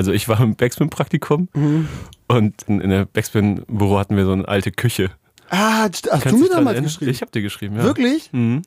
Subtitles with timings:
[0.00, 1.86] Also ich war im Backspin-Praktikum Mhm.
[2.26, 5.10] und in, in der Backspin-Büro hatten wir so eine alte Küche.
[5.50, 6.84] Ah, hast Kannst du mir damals erinnern?
[6.84, 7.10] geschrieben?
[7.10, 7.82] Ich habe dir geschrieben, ja.
[7.82, 8.32] Wirklich?
[8.32, 8.62] Mhm.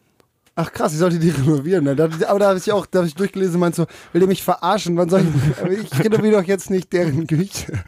[0.54, 1.86] Ach krass, ich sollte die renovieren.
[1.86, 1.92] Ne?
[2.28, 4.96] Aber da habe ich auch, da habe ich durchgelesen, meinst so, will der mich verarschen?
[4.96, 5.26] Wann soll
[5.72, 7.84] ich, ich renoviere doch jetzt nicht deren Küche.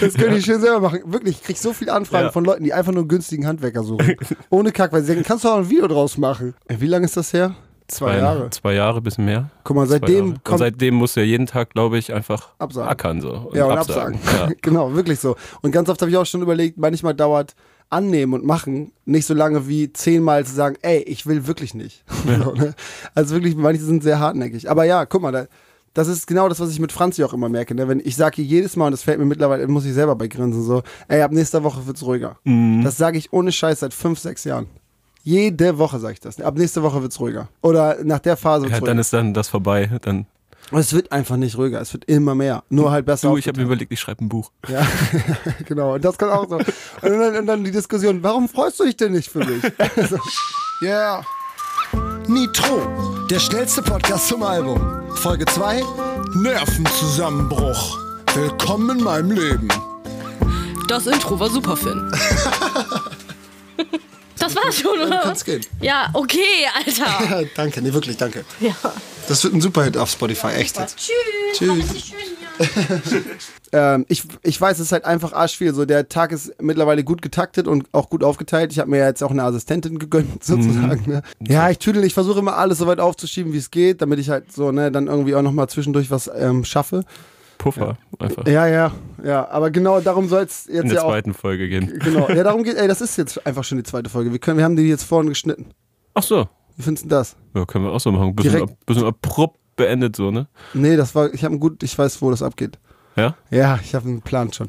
[0.00, 1.02] Das könnte ich schön selber machen.
[1.06, 2.32] Wirklich, ich kriege so viele Anfragen Ja.
[2.32, 4.16] von Leuten, die einfach nur einen günstigen Handwerker suchen.
[4.50, 6.54] Ohne Kack, weil sie sagen, kannst du auch ein Video draus machen.
[6.68, 7.54] Wie lange ist das her?
[7.88, 8.50] Zwei Jahre.
[8.50, 9.50] Zwei Jahre, bisschen mehr.
[9.62, 10.28] Guck mal, seitdem Jahre.
[10.28, 12.88] Und kommt seitdem musst du ja jeden Tag, glaube ich, einfach Absagen.
[12.88, 13.32] ackern so.
[13.32, 14.14] Und ja, und absagen.
[14.14, 14.50] absagen.
[14.50, 14.56] Ja.
[14.62, 15.36] genau, wirklich so.
[15.60, 17.54] Und ganz oft habe ich auch schon überlegt, manchmal dauert
[17.90, 22.04] annehmen und machen nicht so lange wie zehnmal zu sagen, ey, ich will wirklich nicht.
[22.24, 22.74] So, ne?
[23.14, 24.70] Also wirklich, manche sind sehr hartnäckig.
[24.70, 25.46] Aber ja, guck mal, da,
[25.92, 27.74] das ist genau das, was ich mit Franzi auch immer merke.
[27.74, 27.86] Ne?
[27.86, 30.62] Wenn ich sage jedes Mal, und das fällt mir mittlerweile, muss ich selber bei grinsen,
[30.62, 32.38] so, ey, ab nächster Woche wird's ruhiger.
[32.44, 32.82] Mhm.
[32.82, 34.66] Das sage ich ohne Scheiß seit fünf, sechs Jahren.
[35.26, 36.38] Jede Woche sage ich das.
[36.38, 37.48] Ab nächster Woche wird's ruhiger.
[37.62, 38.90] Oder nach der Phase wird's Ja, ruhiger.
[38.90, 39.90] dann ist dann das vorbei.
[40.02, 40.26] Dann,
[40.70, 41.80] Und es wird einfach nicht ruhiger.
[41.80, 42.62] Es wird immer mehr.
[42.68, 43.30] Nur halt besser.
[43.30, 44.50] du, ich habe mir überlegt, ich schreibe ein Buch.
[44.68, 44.86] Ja,
[45.66, 45.94] genau.
[45.94, 46.56] Und das kann auch so.
[46.56, 46.66] Und
[47.02, 49.62] dann, und dann die Diskussion, warum freust du dich denn nicht für mich?
[50.10, 50.18] So.
[50.82, 51.24] Yeah.
[52.26, 54.78] Nitro, der schnellste Podcast zum Album.
[55.14, 55.82] Folge 2,
[56.34, 57.98] Nervenzusammenbruch.
[58.34, 59.68] Willkommen in meinem Leben.
[60.86, 62.12] Das Intro war super, Finn.
[64.44, 65.20] das war schon, oder?
[65.22, 65.64] Kann's gehen.
[65.80, 66.40] Ja, okay,
[66.74, 67.44] Alter.
[67.56, 68.44] danke, nee, wirklich, danke.
[68.60, 68.74] Ja.
[69.28, 70.98] Das wird ein Superhit auf Spotify, echt jetzt.
[70.98, 71.86] Tschüss.
[71.92, 72.12] Tschüss.
[73.74, 75.74] Ähm, ich, ich weiß, es ist halt einfach arschviel.
[75.74, 78.70] So, der Tag ist mittlerweile gut getaktet und auch gut aufgeteilt.
[78.70, 81.10] Ich habe mir ja jetzt auch eine Assistentin gegönnt, sozusagen.
[81.10, 81.22] Ne?
[81.40, 84.30] Ja, ich tüdel, ich versuche immer alles so weit aufzuschieben, wie es geht, damit ich
[84.30, 87.04] halt so, ne, dann irgendwie auch nochmal zwischendurch was ähm, schaffe.
[87.58, 88.46] Puffer einfach.
[88.46, 88.92] Ja, ja,
[89.22, 89.48] ja.
[89.48, 91.08] Aber genau darum soll es jetzt In der ja auch.
[91.10, 91.98] zweiten Folge gehen.
[91.98, 92.28] Genau.
[92.28, 94.32] Ja, darum geht, ey, das ist jetzt einfach schon die zweite Folge.
[94.32, 95.66] Wir, können, wir haben die jetzt vorhin geschnitten.
[96.14, 96.48] Ach so.
[96.76, 97.36] Wie findest du das?
[97.54, 98.34] Ja, können wir auch so machen.
[98.34, 100.46] Bisschen, ab, bisschen abrupt beendet so, ne?
[100.72, 102.78] Nee, das war, ich habe gut, ich weiß, wo das abgeht.
[103.16, 103.36] Ja?
[103.50, 104.68] Ja, ich habe einen Plan schon.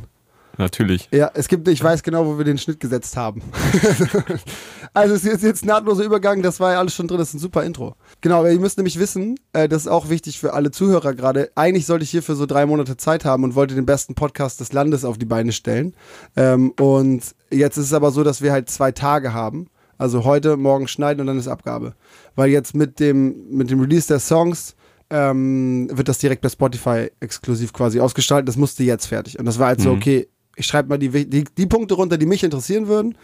[0.57, 1.09] Natürlich.
[1.11, 3.41] Ja, es gibt, ich weiß genau, wo wir den Schnitt gesetzt haben.
[4.93, 7.39] also es ist jetzt nahtloser Übergang, das war ja alles schon drin, das ist ein
[7.39, 7.95] super Intro.
[8.21, 11.51] Genau, aber ihr müsst nämlich wissen, äh, das ist auch wichtig für alle Zuhörer gerade.
[11.55, 14.73] Eigentlich sollte ich hierfür so drei Monate Zeit haben und wollte den besten Podcast des
[14.73, 15.95] Landes auf die Beine stellen.
[16.35, 19.67] Ähm, und jetzt ist es aber so, dass wir halt zwei Tage haben.
[19.97, 21.95] Also heute, morgen schneiden und dann ist Abgabe.
[22.35, 24.75] Weil jetzt mit dem, mit dem Release der Songs
[25.09, 28.49] ähm, wird das direkt bei Spotify exklusiv quasi ausgestaltet.
[28.49, 29.39] Das musste jetzt fertig.
[29.39, 32.25] Und das war halt so, okay, ich schreibe mal die, die, die Punkte runter, die
[32.25, 33.17] mich interessieren würden.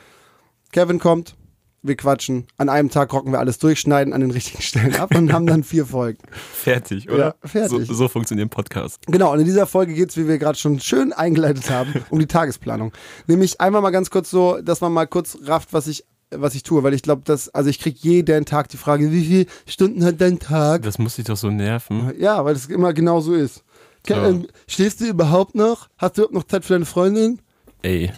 [0.71, 1.35] Kevin kommt,
[1.83, 2.45] wir quatschen.
[2.57, 5.47] An einem Tag rocken wir alles durch, schneiden an den richtigen Stellen ab und haben
[5.47, 6.19] dann vier Folgen.
[6.53, 7.35] Fertig, oder?
[7.41, 7.87] Ja, fertig.
[7.87, 8.99] So, so funktioniert ein Podcast.
[9.07, 12.19] Genau, und in dieser Folge geht es, wie wir gerade schon schön eingeleitet haben, um
[12.19, 12.91] die Tagesplanung.
[13.27, 16.63] Nämlich einmal mal ganz kurz so, dass man mal kurz rafft, was ich, was ich
[16.63, 20.05] tue, weil ich glaube, dass, also ich kriege jeden Tag die Frage, wie viele Stunden
[20.05, 20.83] hat dein Tag?
[20.83, 22.13] Das muss dich doch so nerven.
[22.17, 23.63] Ja, weil es immer genau so ist.
[24.07, 24.27] Ja.
[24.27, 25.89] ähm, Schläfst du überhaupt noch?
[25.97, 27.39] Hast du überhaupt noch Zeit für deine Freundin?
[27.81, 28.11] Ey.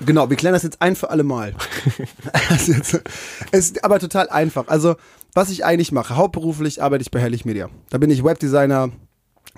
[0.00, 1.54] Genau, wir klären das jetzt ein für alle Mal.
[2.66, 3.02] Jetzt-
[3.50, 4.68] es ist aber total einfach.
[4.68, 4.94] Also,
[5.34, 7.68] was ich eigentlich mache, hauptberuflich arbeite ich bei Herrlich Media.
[7.90, 8.90] Da bin ich Webdesigner,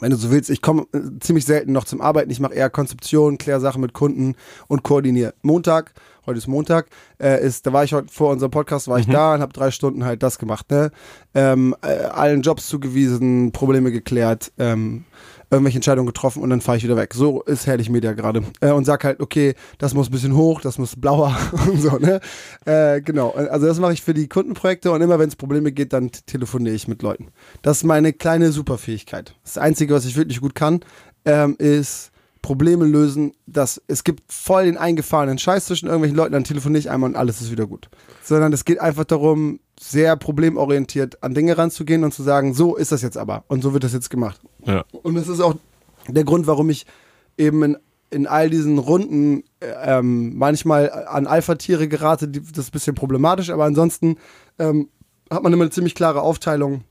[0.00, 0.48] wenn du so willst.
[0.48, 2.30] Ich komme äh, ziemlich selten noch zum Arbeiten.
[2.30, 4.34] Ich mache eher Konzeption, kläre Sachen mit Kunden
[4.66, 5.34] und koordiniere.
[5.42, 5.92] Montag,
[6.24, 6.86] heute ist Montag,
[7.22, 9.70] äh, ist, da war ich heute vor unserem Podcast, war ich da und habe drei
[9.70, 10.70] Stunden halt das gemacht.
[10.70, 10.90] Ne?
[11.34, 15.04] Ähm, äh, allen Jobs zugewiesen, Probleme geklärt, ähm,
[15.50, 17.12] irgendwelche Entscheidungen getroffen und dann fahre ich wieder weg.
[17.14, 18.42] So ist Herrlich Media gerade.
[18.60, 21.36] Äh, und sag halt, okay, das muss ein bisschen hoch, das muss blauer
[21.68, 22.20] und so, ne?
[22.64, 23.30] Äh, genau.
[23.30, 26.74] Also das mache ich für die Kundenprojekte und immer wenn es Probleme geht, dann telefoniere
[26.74, 27.28] ich mit Leuten.
[27.62, 29.34] Das ist meine kleine Superfähigkeit.
[29.42, 30.80] Das Einzige, was ich wirklich gut kann,
[31.24, 32.09] ähm, ist
[32.42, 33.32] Probleme lösen.
[33.46, 37.16] Das, es gibt voll den eingefahrenen Scheiß zwischen irgendwelchen Leuten, dann telefoniere ich einmal und
[37.16, 37.88] alles ist wieder gut.
[38.22, 42.92] Sondern es geht einfach darum, sehr problemorientiert an Dinge ranzugehen und zu sagen, so ist
[42.92, 44.40] das jetzt aber und so wird das jetzt gemacht.
[44.64, 44.84] Ja.
[44.90, 45.54] Und das ist auch
[46.08, 46.86] der Grund, warum ich
[47.36, 47.76] eben in,
[48.10, 52.28] in all diesen Runden äh, ähm, manchmal an Alpha-Tiere gerate.
[52.28, 54.16] Die, das ist ein bisschen problematisch, aber ansonsten
[54.58, 54.88] ähm,
[55.30, 56.82] hat man immer eine ziemlich klare Aufteilung,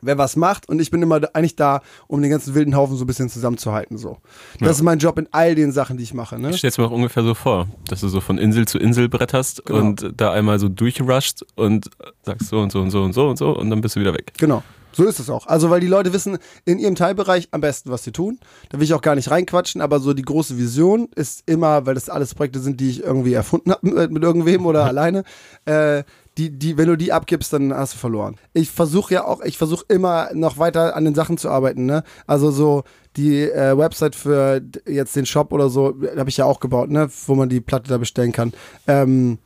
[0.00, 0.68] wer was macht.
[0.68, 3.98] Und ich bin immer eigentlich da, um den ganzen wilden Haufen so ein bisschen zusammenzuhalten.
[3.98, 4.18] So.
[4.58, 4.70] Das Ja.
[4.72, 6.38] ist mein Job in all den Sachen, die ich mache.
[6.38, 6.50] Ne?
[6.50, 9.64] Ich stell's mir auch ungefähr so vor, dass du so von Insel zu Insel bretterst
[9.66, 9.80] Genau.
[9.80, 11.90] und da einmal so durchrushst und
[12.22, 14.14] sagst so und so und so und so und so und dann bist du wieder
[14.14, 14.32] weg.
[14.38, 14.62] Genau.
[14.90, 15.46] So ist es auch.
[15.46, 18.40] Also, weil die Leute wissen in ihrem Teilbereich am besten, was sie tun.
[18.70, 21.94] Da will ich auch gar nicht reinquatschen, aber so die große Vision ist immer, weil
[21.94, 25.22] das alles Projekte sind, die ich irgendwie erfunden habe mit, mit irgendwem oder alleine,
[25.66, 26.02] äh,
[26.38, 28.36] die, die, wenn du die abgibst, dann hast du verloren.
[28.52, 32.04] Ich versuche ja auch, ich versuche immer noch weiter an den Sachen zu arbeiten, ne?
[32.26, 32.84] Also so
[33.16, 37.08] die äh, Website für jetzt den Shop oder so, habe ich ja auch gebaut, ne?
[37.26, 38.52] Wo man die Platte da bestellen kann.
[38.86, 39.38] Ähm,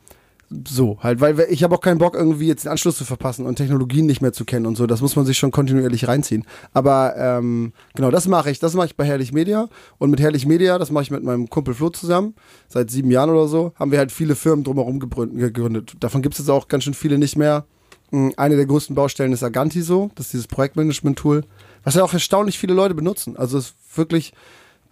[0.66, 3.56] so halt, weil ich habe auch keinen Bock irgendwie jetzt den Anschluss zu verpassen und
[3.56, 4.86] Technologien nicht mehr zu kennen und so.
[4.86, 6.44] Das muss man sich schon kontinuierlich reinziehen.
[6.72, 8.58] Aber ähm, genau, das mache ich.
[8.58, 9.68] Das mache ich bei Herrlich Media
[9.98, 12.34] und mit Herrlich Media, das mache ich mit meinem Kumpel Flo zusammen.
[12.68, 15.94] Seit sieben Jahren oder so haben wir halt viele Firmen drumherum gegründet.
[16.00, 17.64] Davon gibt es jetzt auch ganz schön viele nicht mehr.
[18.10, 21.44] Mm, Eine der größten Baustellen ist Agantiso, das ist dieses Projektmanagement-Tool,
[21.84, 23.36] was ja auch erstaunlich viele Leute benutzen.
[23.36, 24.32] Also es ist wirklich,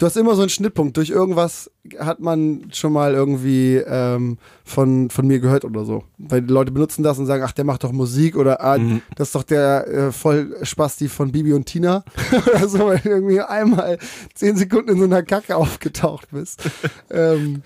[0.01, 0.97] du hast immer so einen Schnittpunkt.
[0.97, 6.05] Durch irgendwas hat man schon mal irgendwie ähm, von, von mir gehört oder so.
[6.17, 8.79] Weil die Leute benutzen das und sagen, ach, der macht doch Musik oder ah,
[9.17, 12.03] das ist doch der äh, Vollspasti von Bibi und Tina
[12.47, 13.99] oder so, weil du irgendwie einmal
[14.35, 16.63] zehn Sekunden in so einer Kacke aufgetaucht bist.
[17.11, 17.63] ähm,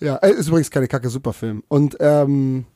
[0.00, 1.62] ja, äh, ist übrigens keine Kacke, super Film.
[1.68, 2.66] Und ähm,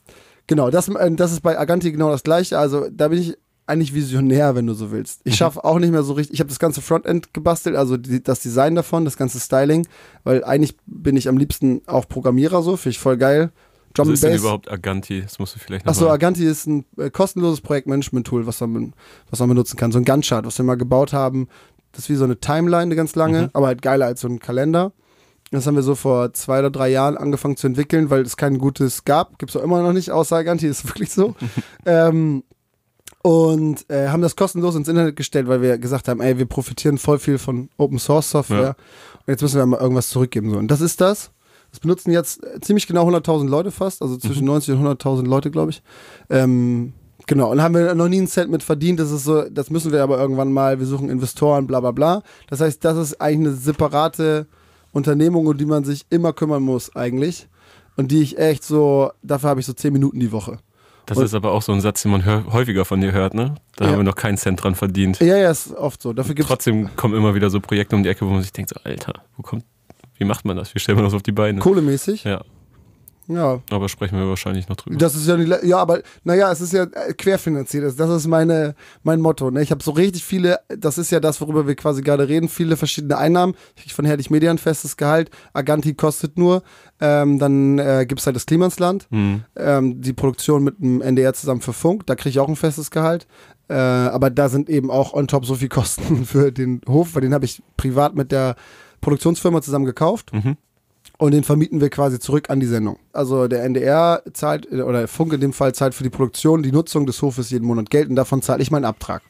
[0.47, 2.59] genau, das, äh, das ist bei Aganti genau das gleiche.
[2.59, 3.37] Also da bin ich
[3.67, 5.21] eigentlich visionär, wenn du so willst.
[5.25, 6.35] Ich schaffe auch nicht mehr so richtig.
[6.35, 9.87] Ich habe das ganze Frontend gebastelt, also die, das Design davon, das ganze Styling,
[10.25, 13.53] weil eigentlich bin ich am liebsten auch Programmierer so, finde ich voll geil.
[13.95, 15.23] Drum Was and ist denn überhaupt Aganti?
[15.23, 18.95] Das musst du vielleicht noch Achso, Aganti ist ein äh, kostenloses Projektmanagement-Tool, was man,
[19.31, 19.93] was man benutzen kann.
[19.93, 21.49] So ein Gantt-Chart, was wir mal gebaut haben.
[21.93, 24.41] Das ist wie so eine Timeline, eine ganz lange, aber halt geiler als so ein
[24.41, 24.93] Kalender.
[25.51, 28.57] Das haben wir so vor zwei oder drei Jahren angefangen zu entwickeln, weil es kein
[28.57, 29.39] gutes gab.
[29.39, 31.35] Gibt es auch immer noch nicht, außer Aganti, ist wirklich so.
[31.87, 32.45] ähm,
[33.23, 36.99] und äh, haben das kostenlos ins Internet gestellt, weil wir gesagt haben, ey, wir profitieren
[36.99, 38.69] voll viel von Open Source Software Ja.
[38.71, 40.51] und jetzt müssen wir mal irgendwas zurückgeben.
[40.51, 40.57] So.
[40.59, 41.31] Und das ist das.
[41.71, 45.51] Das benutzen jetzt äh, ziemlich genau 100.000 Leute fast, also zwischen 90 und 100.000 Leute,
[45.51, 45.83] glaube ich.
[46.29, 46.93] Ähm,
[47.27, 48.99] genau, und haben wir noch nie einen Cent mit verdient.
[49.01, 50.81] Das ist so, das müssen wir aber irgendwann mal.
[50.81, 52.23] Wir suchen Investoren, bla bla bla.
[52.51, 54.47] Das heißt, das ist eigentlich eine separate
[54.93, 57.49] Unternehmung, um die man sich immer kümmern muss, eigentlich.
[57.97, 60.59] Und die ich echt so, dafür habe ich so 10 Minuten die Woche.
[61.15, 63.55] Das Und- ist aber auch so ein Satz, den man häufiger von dir hört, ne?
[63.77, 63.91] Da Ja.
[63.93, 65.21] haben wir noch keinen Cent dran verdient.
[65.21, 66.13] Ja, ja, ist oft so.
[66.13, 68.53] Dafür gibt es Trotzdem kommen immer wieder so Projekte um die Ecke, wo man sich
[68.53, 69.65] denkt, so, Alter, wo kommt,
[70.19, 70.75] wie macht man das?
[70.75, 71.59] Wie stellt man das auf die Beine?
[71.61, 72.25] kohlemäßig.
[72.25, 72.43] Ja,
[73.29, 74.97] Ja, aber sprechen wir wahrscheinlich noch drüber.
[74.99, 77.85] Das ist ja nicht, ja, aber naja, es ist ja äh, querfinanziert.
[77.99, 78.75] Das- ist meine,
[79.05, 79.49] mein Motto.
[79.51, 79.63] Ne?
[79.63, 82.77] Ich habe so richtig viele, das ist ja das, worüber wir quasi gerade reden, viele
[82.77, 83.55] verschiedene Einnahmen.
[83.77, 85.31] Ich krieg von Herrlich Media ein festes Gehalt.
[85.53, 86.63] Aganti kostet nur.
[87.05, 89.09] Ähm, dann äh, gibt es halt das Klimansland.
[89.11, 89.43] Hm.
[89.57, 92.07] Ähm, die Produktion mit dem NDR zusammen für Funk.
[92.07, 93.27] Da kriege ich auch ein festes Gehalt.
[93.69, 97.23] Äh, aber da sind eben auch on top so viel Kosten für den Hof, weil
[97.23, 98.55] den habe ich privat mit der
[99.01, 100.33] Produktionsfirma zusammen gekauft.
[100.33, 100.57] Mhm.
[101.19, 102.99] Und den vermieten wir quasi zurück an die Sendung.
[103.13, 106.71] Also der NDR zahlt, äh, oder Funk in dem Fall zahlt für die Produktion, die
[106.73, 109.23] Nutzung des Hofes jeden Monat Geld und davon zahle ich meinen Abtrag.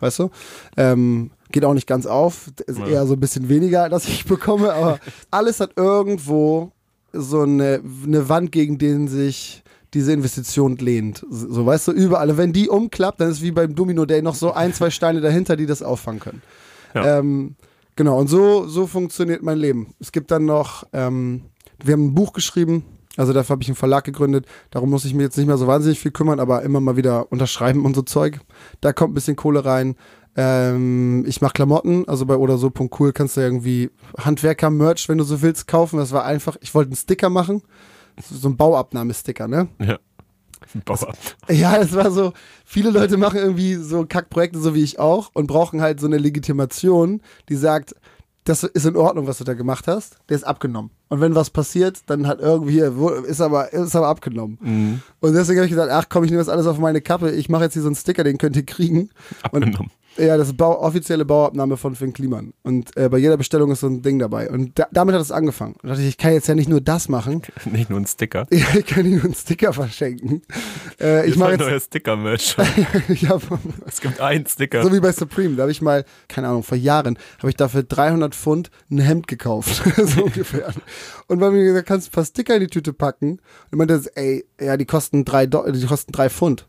[0.00, 0.30] Weißt du?
[0.78, 2.86] Ähm, geht auch nicht ganz auf, ist Ja.
[2.86, 4.98] eher so ein bisschen weniger, dass ich bekomme, aber
[5.30, 6.72] alles hat irgendwo
[7.12, 9.62] so eine, eine Wand, gegen den sich
[9.94, 11.24] diese Investition lehnt.
[11.28, 12.30] So, weißt du, überall.
[12.30, 15.20] Und wenn die umklappt, dann ist wie beim Domino Day noch so ein, zwei Steine
[15.20, 16.42] dahinter, die das auffangen können.
[16.94, 17.18] Ja.
[17.18, 17.56] Ähm,
[17.96, 19.94] genau, und so, so funktioniert mein Leben.
[19.98, 21.42] Es gibt dann noch, ähm,
[21.82, 22.84] wir haben ein Buch geschrieben,
[23.16, 24.46] also dafür habe ich einen Verlag gegründet.
[24.70, 27.30] Darum muss ich mir jetzt nicht mehr so wahnsinnig viel kümmern, aber immer mal wieder
[27.32, 28.40] unterschreiben und so Zeug.
[28.80, 29.96] Da kommt ein bisschen Kohle rein.
[30.42, 35.42] Ähm, ich mache Klamotten, also bei oder so.cool kannst du irgendwie Handwerker-Merch, wenn du so
[35.42, 35.98] willst, kaufen.
[35.98, 37.62] Das war einfach, ich wollte einen Sticker machen.
[38.30, 39.68] So ein Bauabnahmesticker, ne?
[39.78, 39.98] Ja.
[40.84, 41.12] Bauer.
[41.50, 42.32] Ja, das war so,
[42.64, 46.18] viele Leute machen irgendwie so Kackprojekte, so wie ich auch, und brauchen halt so eine
[46.18, 47.94] Legitimation, die sagt,
[48.44, 50.90] das ist in Ordnung, was du da gemacht hast, der ist abgenommen.
[51.08, 52.78] Und wenn was passiert, dann hat irgendwie,
[53.26, 54.58] ist aber, ist aber abgenommen.
[54.60, 55.02] Mhm.
[55.20, 57.48] Und deswegen habe ich gesagt, ach komm, ich nehme das alles auf meine Kappe, ich
[57.48, 59.10] mache jetzt hier so einen Sticker, den könnt ihr kriegen.
[59.42, 59.90] Abgenommen.
[60.16, 62.52] Ja, das ist Bau, offizielle Bauabnahme von Finn Kliman.
[62.62, 64.50] Und äh, bei jeder Bestellung ist so ein Ding dabei.
[64.50, 65.74] Und da, damit hat es angefangen.
[65.74, 68.06] Und da dachte ich, ich kann jetzt ja nicht nur das machen, Nicht nur ein
[68.06, 68.46] Sticker.
[68.50, 70.42] ja, ich kann ihm einen Sticker verschenken.
[71.00, 72.56] Äh, ich mache ein jetzt, neuer Sticker-Merch.
[73.86, 74.82] es gibt einen Sticker.
[74.82, 77.82] So wie bei Supreme, da habe ich mal, keine Ahnung, vor Jahren, habe ich dafür
[77.82, 80.72] 300 Pfund ein Hemd gekauft, so ungefähr.
[81.28, 83.40] Und weil mir gesagt, kannst du ein paar Sticker in die Tüte packen?
[83.70, 86.66] Und meinte, ey, ja, die kosten drei, Do die kosten drei Pfund.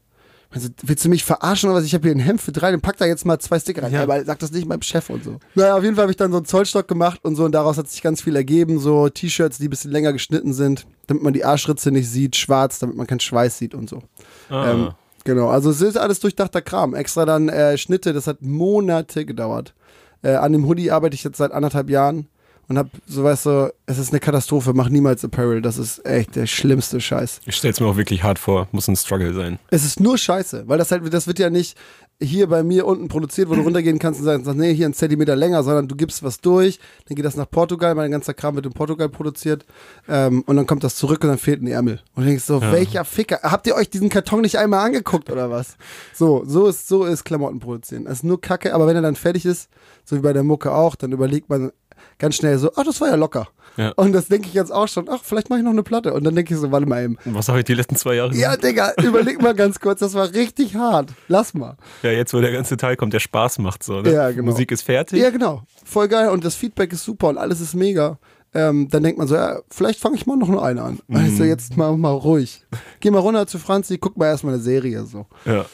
[0.54, 1.86] Also, willst du mich verarschen oder was?
[1.86, 3.94] Ich habe hier ein Hemd für drei, dann pack da jetzt mal zwei Sticker rein.
[3.94, 4.04] Ja.
[4.04, 5.40] Aber sag das nicht meinem Chef und so.
[5.56, 7.78] Naja, auf jeden Fall habe ich dann so einen Zollstock gemacht und so und daraus
[7.78, 8.80] hat sich ganz viel ergeben.
[8.80, 12.80] So T-Shirts, die ein bisschen länger geschnitten sind, damit man die Arschritze nicht sieht, schwarz,
[12.80, 14.04] damit man keinen Schweiß sieht und so.
[14.50, 14.72] ah.
[14.72, 14.90] Ähm,
[15.24, 16.96] genau, also es ist alles durchdachter Kram.
[16.96, 19.74] Extra dann äh, Schnitte, das hat Monate gedauert.
[20.22, 22.28] Äh, an dem Hoodie arbeite ich jetzt seit anderthalb Jahren
[22.72, 26.38] und hab, so weißt du, es ist eine Katastrophe, mach niemals Apparel, das ist echt
[26.38, 27.42] der schlimmste Scheiß.
[27.46, 28.70] ich stell's mir auch wirklich hart vor.
[28.72, 29.60] Muss ein Struggle sein.
[29.70, 31.78] Es ist nur Scheiße, weil das halt, das wird ja nicht,
[32.22, 35.36] hier bei mir unten produziert, wo du runtergehen kannst und sagst, nee, hier ein Zentimeter
[35.36, 38.66] länger, sondern du gibst was durch, dann geht das nach Portugal, mein ganzer Kram wird
[38.66, 39.66] in Portugal produziert
[40.08, 42.00] ähm, und dann kommt das zurück und dann fehlten die Ärmel.
[42.16, 45.50] Und du denkst so, welcher Ficker, habt ihr euch diesen Karton nicht einmal angeguckt oder
[45.50, 45.76] was?
[46.14, 48.06] So, so ist, so ist Klamotten produzieren.
[48.06, 49.70] Das ist nur Kacke, aber wenn er dann fertig ist,
[50.06, 51.72] so wie bei der Mucke auch, dann überlegt man
[52.20, 53.48] ganz schnell so, ach, das war ja locker.
[53.78, 53.90] Ja.
[53.96, 56.14] Und das denke ich jetzt auch schon, ach, vielleicht mache ich noch eine Platte.
[56.14, 57.18] Und dann denke ich so, warte mal eben.
[57.26, 58.64] Was habe ich die letzten zwei Jahre Ja, gemacht?
[58.64, 61.10] Digga, überleg mal ganz kurz, das war richtig hart.
[61.28, 61.78] Lass mal.
[62.04, 64.02] Ja, jetzt, wo der ganze Teil kommt, der Spaß macht so.
[64.02, 64.12] Ne?
[64.12, 64.52] Ja, genau.
[64.52, 65.20] Musik ist fertig.
[65.22, 65.64] Ja, genau.
[65.86, 68.18] Voll geil und das Feedback ist super und alles ist mega.
[68.54, 71.00] Ähm, dann denkt man so, ja, vielleicht fange ich mal noch nur eine an.
[71.08, 71.16] Mhm.
[71.16, 72.66] Weißt du, jetzt mal, mal ruhig.
[73.00, 75.26] Geh mal runter zu Franzi, guck mal erstmal eine Serie so.
[75.46, 75.66] Ja.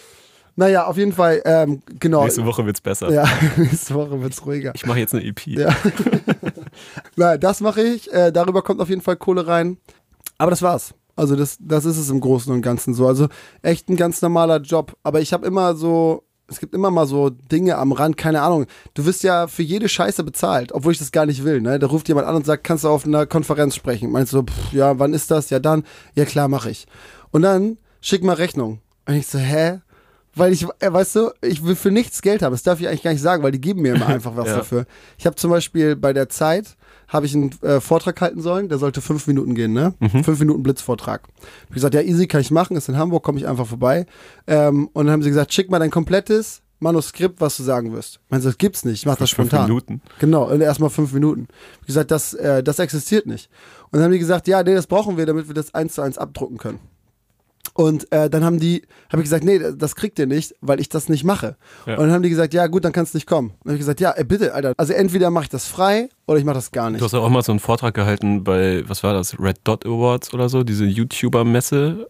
[0.59, 2.23] Naja, auf jeden Fall, ähm, genau.
[2.23, 3.11] Nächste Woche wird's besser.
[3.11, 3.25] Ja,
[3.57, 4.73] nächste Woche wird's ruhiger.
[4.73, 5.45] Ich mache jetzt eine EP.
[5.45, 5.69] Ja.
[7.15, 8.11] Na, das mache ich.
[8.11, 9.77] Äh, darüber kommt auf jeden Fall Kohle rein.
[10.39, 10.95] Aber das war's.
[11.15, 13.07] Also das, das ist es im Großen und Ganzen so.
[13.07, 13.27] Also
[13.61, 14.97] echt ein ganz normaler Job.
[15.03, 18.65] Aber ich habe immer so, es gibt immer mal so Dinge am Rand, keine Ahnung.
[18.95, 21.61] Du wirst ja für jede Scheiße bezahlt, obwohl ich das gar nicht will.
[21.61, 21.77] Ne?
[21.77, 24.11] Da ruft jemand an und sagt, kannst du auf einer Konferenz sprechen?
[24.11, 25.51] Meinst du, pff, ja, wann ist das?
[25.51, 25.83] Ja, dann.
[26.15, 26.87] Ja, klar, mache ich.
[27.29, 28.81] Und dann schick mal Rechnung.
[29.05, 29.81] Und ich so, hä?
[30.37, 32.51] Weil ich, äh, weißt du, ich will für nichts Geld haben.
[32.53, 34.57] Das darf ich eigentlich gar nicht sagen, weil die geben mir immer einfach was Ja.
[34.57, 34.85] dafür.
[35.17, 36.75] Ich habe zum Beispiel bei der Zeit
[37.07, 39.93] habe ich einen äh, Vortrag halten sollen, der sollte fünf Minuten gehen, ne?
[40.23, 41.21] Fünf Minuten Blitzvortrag.
[41.23, 44.05] Hab ich gesagt, ja, easy, kann ich machen, ist in Hamburg, komme ich einfach vorbei.
[44.45, 48.19] Ähm, und dann haben sie gesagt, schick mal dein komplettes Manuskript, was du sagen wirst.
[48.29, 49.67] Meinst du, das gibt's nicht, ich mach das Fünf spontan.
[49.67, 50.01] Minuten.
[50.19, 51.47] Genau, erstmal fünf Minuten.
[51.75, 53.49] Hab ich gesagt, das, äh, das existiert nicht.
[53.85, 56.01] Und dann haben die gesagt, ja, nee, das brauchen wir, damit wir das eins zu
[56.01, 56.79] eins abdrucken können.
[57.73, 58.81] Und äh, dann haben die,
[59.11, 61.55] habe ich gesagt, nee, das kriegt ihr nicht, weil ich das nicht mache.
[61.85, 61.93] Ja.
[61.93, 63.49] Und dann haben die gesagt, ja gut, dann kannst du nicht kommen.
[63.63, 64.73] Dann habe ich gesagt, ja, ey, bitte, Alter.
[64.77, 67.01] Also entweder mache ich das frei oder ich mache das gar nicht.
[67.01, 70.33] Du hast auch mal so einen Vortrag gehalten bei, was war das, Red Dot Awards
[70.33, 72.07] oder so, diese YouTuber-Messe,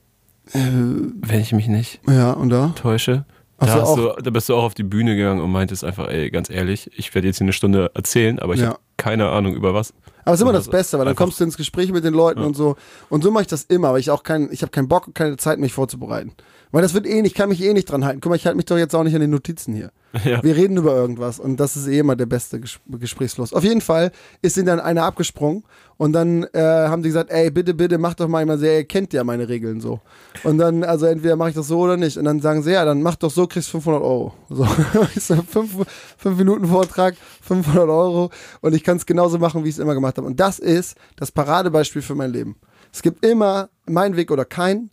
[0.54, 2.72] Äh, wenn ich mich nicht Ja, und da?
[2.76, 3.26] täusche.
[3.60, 6.30] Da, so, du, da bist du auch auf die Bühne gegangen und meintest einfach, ey,
[6.30, 8.68] ganz ehrlich, ich werde jetzt hier eine Stunde erzählen, aber ich Ja.
[8.68, 9.94] habe keine Ahnung über was.
[10.28, 12.42] Aber es ist immer das Beste, weil dann kommst du ins Gespräch mit den Leuten
[12.42, 12.76] und so.
[13.08, 15.16] Und so mache ich das immer, weil ich auch kein, ich habe keinen Bock und
[15.16, 16.34] keine Zeit, mich vorzubereiten.
[16.72, 18.20] Weil das wird eh nicht, ich kann mich eh nicht dran halten.
[18.20, 19.92] Guck mal, ich halte mich doch jetzt auch nicht an den Notizen hier.
[20.24, 20.42] Ja.
[20.42, 23.54] Wir reden über irgendwas und das ist eh immer der beste Ges Gesprächsfluss.
[23.54, 25.64] Auf jeden Fall ist ihnen dann einer abgesprungen
[25.98, 28.86] und dann äh, haben die gesagt, ey, bitte, bitte, mach doch mal immer so, ihr
[28.86, 30.00] kennt ja meine Regeln so.
[30.44, 32.18] Und dann, also entweder mache ich das so oder nicht.
[32.18, 34.34] Und dann sagen sie, ja, dann mach doch so, kriegst 500 Euro.
[34.50, 34.66] So,
[35.16, 35.76] ich so fünf,
[36.18, 38.32] fünf Minuten Vortrag, 500 Euro
[38.62, 40.17] und ich kann es genauso machen, wie ich es immer gemacht habe.
[40.26, 42.56] Und das ist das Paradebeispiel für mein Leben.
[42.94, 44.92] Es gibt immer meinen Weg oder keinen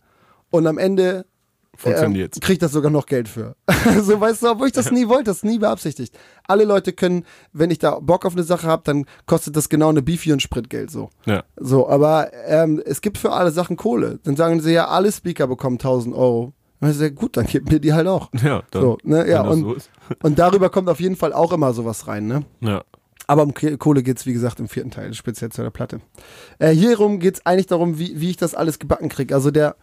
[0.51, 1.25] und am Ende
[1.83, 3.55] ähm, kriegt das sogar noch Geld für.
[4.01, 6.17] so, weißt du, obwohl ich das nie wollte, das ist nie beabsichtigt.
[6.47, 9.89] Alle Leute können, wenn ich da Bock auf eine Sache habe, dann kostet das genau
[9.89, 11.09] eine Beefy und Spritgeld so.
[11.25, 11.43] Ja.
[11.57, 14.19] So, aber ähm, es gibt für alle Sachen Kohle.
[14.23, 16.53] Dann sagen sie ja, alle Speaker bekommen 1000 Euro.
[16.79, 18.29] Dann ist ja gut, dann gib mir die halt auch.
[18.43, 19.75] Ja, dann, So, ne, ja, und, so
[20.21, 22.43] und darüber kommt auf jeden Fall auch immer sowas rein, ne?
[22.59, 22.83] Ja.
[23.27, 26.01] Aber um Kohle geht es, wie gesagt, im vierten Teil, speziell zu der Platte.
[26.59, 29.33] Äh, hierum geht es eigentlich darum, wie, wie ich das alles gebacken kriege.
[29.33, 29.75] Also der,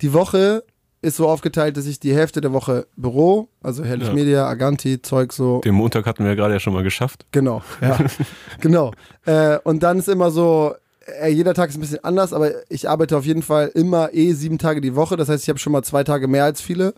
[0.00, 0.64] die Woche
[1.02, 4.14] ist so aufgeteilt, dass ich die Hälfte der Woche Büro, also Herrlich Ja.
[4.14, 5.60] Media, Aganti, Zeug so.
[5.60, 7.26] Den Montag hatten wir ja gerade ja schon mal geschafft.
[7.32, 7.98] Genau, ja.
[8.60, 8.92] genau.
[9.24, 10.74] Äh, und dann ist immer so,
[11.20, 14.32] äh, jeder Tag ist ein bisschen anders, aber ich arbeite auf jeden Fall immer eh
[14.32, 15.16] sieben Tage die Woche.
[15.16, 16.94] Das heißt, ich habe schon mal zwei Tage mehr als viele.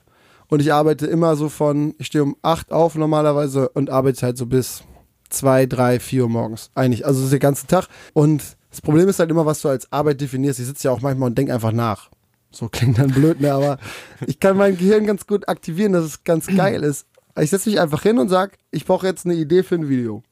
[0.49, 4.39] Und ich arbeite immer so von, ich stehe um acht auf normalerweise und arbeite halt
[4.39, 4.83] so bis
[5.31, 6.71] zwei, drei, vier Uhr morgens.
[6.75, 7.89] Eigentlich, also das ist der ganze Tag.
[8.13, 10.61] Und das Problem ist halt immer, was du als Arbeit definierst.
[10.61, 12.11] Ich sitze ja auch manchmal und denke einfach nach.
[12.51, 13.53] So klingt dann blöd, ne?
[13.53, 13.79] Aber
[14.27, 17.07] ich kann mein Gehirn ganz gut aktivieren, dass es ganz geil ist.
[17.39, 20.23] Ich setze mich einfach hin und sage, ich brauche jetzt eine Idee für ein Video.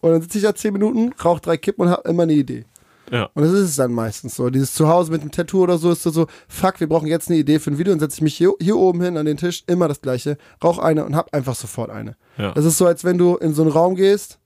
[0.00, 2.64] Und dann sitze ich da zehn Minuten, rauche drei Kippen und habe immer eine Idee.
[3.10, 3.28] Ja.
[3.34, 4.48] Und das ist es dann meistens so.
[4.50, 7.38] Dieses Zuhause mit dem Tattoo oder so ist so, so fuck, wir brauchen jetzt eine
[7.38, 9.62] Idee für ein Video und setze ich mich hier, hier oben hin an den Tisch,
[9.66, 12.16] immer das gleiche, rauche eine und hab einfach sofort eine.
[12.38, 12.52] Ja.
[12.52, 14.38] Das ist so, als wenn du in so einen Raum gehst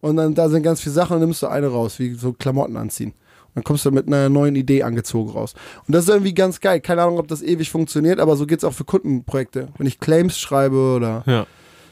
[0.00, 2.76] und dann da sind ganz viele Sachen und nimmst du eine raus, wie so Klamotten
[2.76, 3.10] anziehen.
[3.10, 5.54] Und dann kommst du mit einer neuen Idee angezogen raus.
[5.86, 6.80] Und das ist irgendwie ganz geil.
[6.80, 9.68] Keine Ahnung, ob das ewig funktioniert, aber so geht's auch für Kundenprojekte.
[9.76, 11.46] Wenn ich Claims schreibe oder Ja.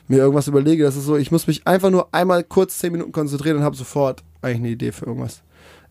[0.06, 3.12] mir irgendwas überlege, das ist so, ich muss mich einfach nur einmal kurz zehn Minuten
[3.12, 5.42] konzentrieren und habe sofort eigentlich eine Idee für irgendwas.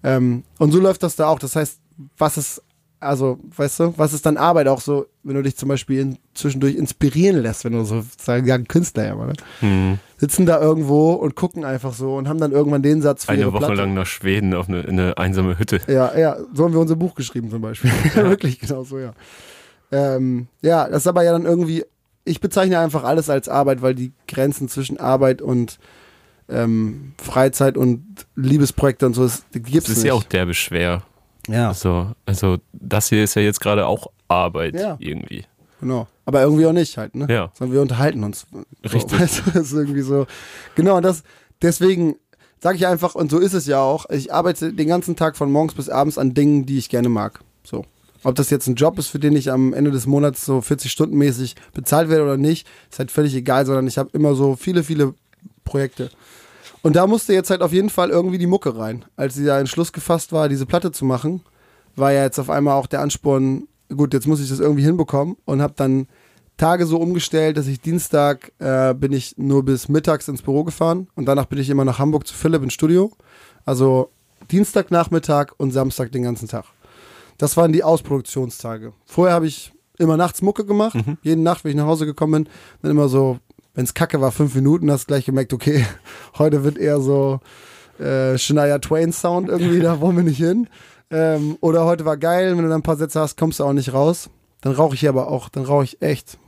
[0.07, 1.39] Ähm, und so läuft das da auch.
[1.39, 1.79] Das heißt,
[2.17, 2.61] was ist,
[2.99, 6.17] also, weißt du, was ist dann Arbeit auch so, wenn du dich zum Beispiel in,
[6.33, 9.33] zwischendurch inspirieren lässt, wenn du so, sagen ja, Künstler ja mal, ne?
[9.59, 9.99] Hm.
[10.17, 13.51] sitzen da irgendwo und gucken einfach so und haben dann irgendwann den Satz für Eine
[13.51, 13.73] Woche Platte.
[13.73, 15.81] lang nach Schweden auf eine, in eine einsame Hütte.
[15.87, 17.91] Ja, ja, so haben wir unser Buch geschrieben zum Beispiel.
[18.15, 19.11] Wirklich, genau so, ja.
[19.91, 21.83] Ähm, ja, das ist aber ja dann irgendwie,
[22.23, 25.79] ich bezeichne einfach alles als Arbeit, weil die Grenzen zwischen Arbeit und
[26.49, 28.03] ähm, Freizeit und
[28.35, 30.07] Liebesprojekte und so, das, die gibt's Das ist nicht.
[30.07, 31.03] ja auch derbe schwer.
[31.47, 31.69] ja.
[31.69, 34.95] Also, also das hier ist ja jetzt gerade auch Arbeit Ja.
[34.99, 35.45] irgendwie.
[35.79, 36.07] Genau.
[36.25, 37.27] Aber irgendwie auch nicht halt, ne?
[37.29, 37.51] Ja.
[37.53, 38.47] Sondern wir unterhalten uns.
[38.83, 39.09] Richtig.
[39.11, 40.25] So, weißt du, das ist irgendwie so.
[40.75, 41.23] Genau, und das,
[41.61, 42.15] deswegen
[42.59, 45.51] sage ich einfach, und so ist es ja auch, ich arbeite den ganzen Tag von
[45.51, 47.39] morgens bis abends an Dingen, die ich gerne mag.
[47.63, 47.85] So.
[48.23, 50.91] Ob das jetzt ein Job ist, für den ich am Ende des Monats so 40
[50.91, 54.55] Stunden mäßig bezahlt werde oder nicht, ist halt völlig egal, sondern ich habe immer so
[54.55, 55.13] viele, viele
[55.67, 56.09] Projekte.
[56.81, 59.05] Und da musste jetzt halt auf jeden Fall irgendwie die Mucke rein.
[59.15, 61.41] Als dieser Entschluss gefasst war, diese Platte zu machen,
[61.95, 65.35] war ja jetzt auf einmal auch der Ansporn, gut, jetzt muss ich das irgendwie hinbekommen
[65.45, 66.07] und habe dann
[66.55, 71.07] Tage so umgestellt, dass ich Dienstag äh, bin ich nur bis mittags ins Büro gefahren
[71.15, 73.11] und danach bin ich immer nach Hamburg zu Philipp ins Studio.
[73.65, 74.09] Also
[74.49, 76.65] Dienstagnachmittag und Samstag den ganzen Tag.
[77.37, 78.93] Das waren die Ausproduktionstage.
[79.05, 80.95] Vorher habe ich immer nachts Mucke gemacht.
[81.21, 83.39] Jeden Nacht, wenn ich nach Hause gekommen bin, dann immer so,
[83.77, 85.85] wenn es kacke war, fünf Minuten, hast gleich gemerkt, okay,
[86.39, 87.39] heute wird eher so
[87.99, 90.67] äh, Shania Twain Sound irgendwie, da wollen wir nicht hin.
[91.11, 93.73] Ähm, oder heute war geil, wenn du dann ein paar Sätze hast, kommst du auch
[93.73, 94.31] nicht raus.
[94.61, 96.39] Dann rauche ich hier aber auch, dann rauche ich echt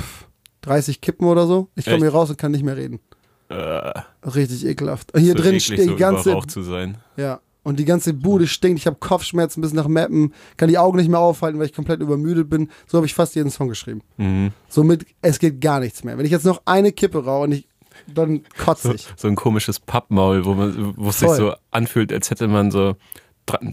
[0.00, 0.28] pff,
[0.60, 1.66] 30 Kippen oder so.
[1.74, 3.00] Ich komme hier raus und kann nicht mehr reden.
[3.48, 3.92] Äh,
[4.24, 5.10] Richtig ekelhaft.
[5.16, 6.98] Hier so drin steht die ganze zu sein.
[7.16, 7.40] ja.
[7.66, 8.78] Und die ganze Bude stinkt.
[8.78, 12.00] Ich habe Kopfschmerzen bis nach Mappen, kann die Augen nicht mehr aufhalten, weil ich komplett
[12.00, 12.70] übermüdet bin.
[12.86, 14.02] So habe ich fast jeden Song geschrieben.
[14.18, 14.52] Mhm.
[14.68, 16.16] Somit, es geht gar nichts mehr.
[16.16, 17.66] Wenn ich jetzt noch eine Kippe rauche und ich,
[18.06, 19.08] dann kotze So, ich.
[19.16, 22.94] so ein komisches Pappmaul, wo man, wo es sich so anfühlt, als hätte man so,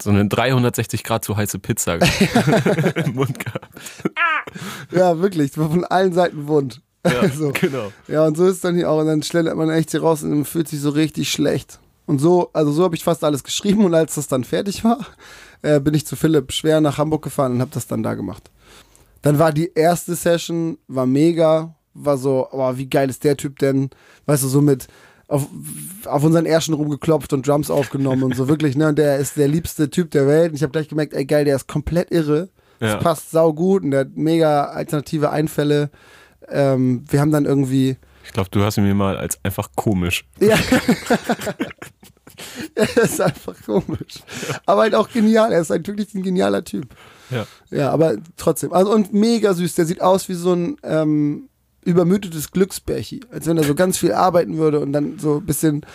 [0.02, 1.94] so eine 360 Grad zu heiße Pizza
[2.96, 3.70] im Mund gehabt.
[4.92, 5.52] Ja, wirklich.
[5.52, 6.82] Von allen Seiten wund.
[7.06, 7.52] Ja, so.
[7.54, 7.92] genau.
[8.08, 9.00] Ja, und so ist es dann hier auch.
[9.02, 11.80] Und dann schlendert man echt hier raus und fühlt sich so richtig schlecht.
[12.06, 15.06] Und so, also so habe ich fast alles geschrieben und als das dann fertig war,
[15.62, 18.52] äh, bin ich zu Philipp schwer nach Hamburg gefahren und habe das dann da gemacht.
[19.22, 23.60] Dann war die erste Session, war mega, war so, oh, wie geil ist der Typ
[23.60, 23.90] denn?
[24.26, 24.88] Weißt du, so mit
[25.28, 25.48] auf,
[26.06, 28.90] auf unseren Ersten rumgeklopft und Drums aufgenommen und so wirklich, ne?
[28.90, 30.50] Und der ist der liebste Typ der Welt.
[30.50, 32.50] Und ich habe gleich gemerkt, ey geil, der ist komplett irre.
[32.80, 32.96] Ja.
[32.96, 35.90] Das passt sau gut und der hat mega alternative Einfälle.
[36.50, 40.26] Ähm, wir haben dann irgendwie Ich glaube, du hast ihn mir mal als einfach komisch.
[40.40, 40.58] ja.
[42.76, 44.24] er ist einfach komisch.
[44.66, 45.52] Aber halt auch genial.
[45.52, 46.88] Er ist halt wirklich ein genialer Typ.
[47.30, 47.46] Ja.
[47.70, 48.74] Ja, aber trotzdem.
[48.74, 49.76] Also, und mega süß.
[49.76, 51.50] Der sieht aus wie so ein ähm,
[51.84, 53.22] übermüdetes Glücksbärchi.
[53.32, 55.86] Als wenn er so ganz viel arbeiten würde und dann so ein bisschen.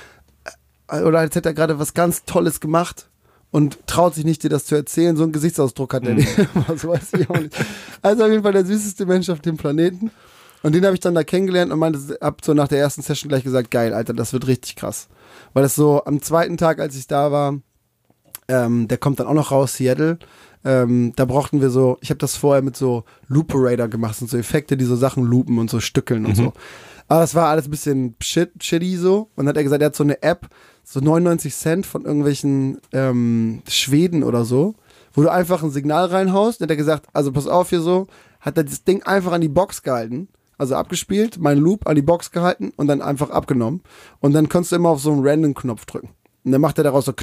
[0.89, 3.09] äh, Oder als hätte er gerade was ganz Tolles gemacht
[3.51, 5.17] und traut sich nicht, dir das zu erzählen.
[5.17, 6.29] So einen Gesichtsausdruck hat er nicht.
[6.77, 7.55] so weiß ich auch nicht.
[8.03, 10.11] Also auf jeden Fall der süßeste Mensch auf dem Planeten.
[10.63, 13.29] Und den habe ich dann da kennengelernt und meinte, hab so nach der ersten Session
[13.29, 15.09] gleich gesagt, geil, Alter, das wird richtig krass.
[15.53, 17.59] Weil das so am zweiten Tag, als ich da war,
[18.49, 20.19] ähm, der kommt dann auch noch raus, Seattle.
[20.65, 24.31] Ähm, da brauchten wir so, ich habe das vorher mit so Looperator gemacht, das sind
[24.31, 26.53] so Effekte, die so Sachen loopen und so stückeln und so.
[27.09, 29.31] Aber das war alles ein bisschen shit, shitty so.
[29.35, 30.49] Und dann hat er gesagt, er hat so eine App,
[30.85, 34.75] so 99 Cent von irgendwelchen ähm, Schweden oder so,
[35.15, 36.61] wo du einfach ein Signal reinhaust.
[36.61, 38.09] Dann hat er gesagt, also pass auf hier so,
[38.41, 40.29] hat er das Ding einfach an die Box gehalten.
[40.59, 43.83] Also abgespielt, meinen Loop an die Box gehalten und dann einfach abgenommen.
[44.21, 46.11] Und dann kannst du immer auf so einen Random-Knopf drücken.
[46.45, 47.15] Und dann macht er daraus so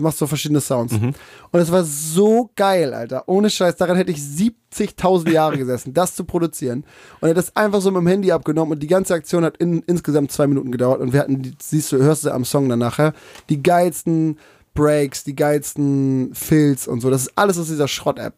[0.00, 0.92] machst so verschiedene Sounds.
[0.92, 3.24] Und es war so geil, Alter.
[3.26, 6.84] Ohne Scheiß, daran hätte ich 70.000 Jahre gesessen, das zu produzieren.
[7.20, 9.56] Und er hat das einfach so mit dem Handy abgenommen und die ganze Aktion hat
[9.56, 11.00] in, insgesamt zwei Minuten gedauert.
[11.00, 13.14] Und wir hatten, siehst du, hörst du am Song dann nachher,
[13.48, 14.38] die geilsten
[14.74, 17.10] Breaks, die geilsten Fills und so.
[17.10, 18.34] Das ist alles aus dieser Schrott-App.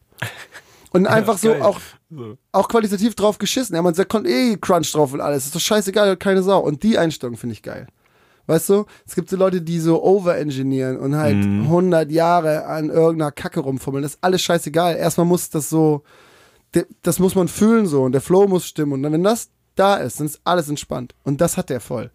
[0.92, 1.62] Und einfach so geil.
[1.62, 1.80] auch,
[2.14, 2.36] So.
[2.52, 3.74] auch qualitativ drauf geschissen.
[3.74, 5.46] Ja, man sagt, kommt eh Crunch drauf und alles.
[5.46, 6.58] Ist doch scheißegal, hat keine Sau.
[6.60, 7.86] Und die Einstellung finde ich geil.
[8.46, 13.30] Weißt du, es gibt so Leute, die so overengineeren und halt 100 Jahre an irgendeiner
[13.32, 14.02] Kacke rumfummeln.
[14.02, 14.96] Das ist alles scheißegal.
[14.96, 16.02] Erstmal muss das so,
[17.02, 18.92] das muss man fühlen so und der Flow muss stimmen.
[18.92, 21.14] Und dann, wenn das da ist, dann ist alles entspannt.
[21.22, 22.10] Und das hat der voll.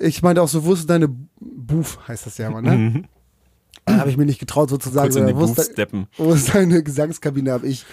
[0.00, 2.70] Ich meinte auch so, wo ist deine Boof, heißt das ja immer, ne?
[2.70, 3.15] Da
[3.88, 5.08] habe ich mir nicht getraut, so zu sagen.
[5.10, 6.06] Kurz in die sondern, wo, ist Booth de- steppen.
[6.16, 7.84] wo ist deine Gesangskabine, habe ich,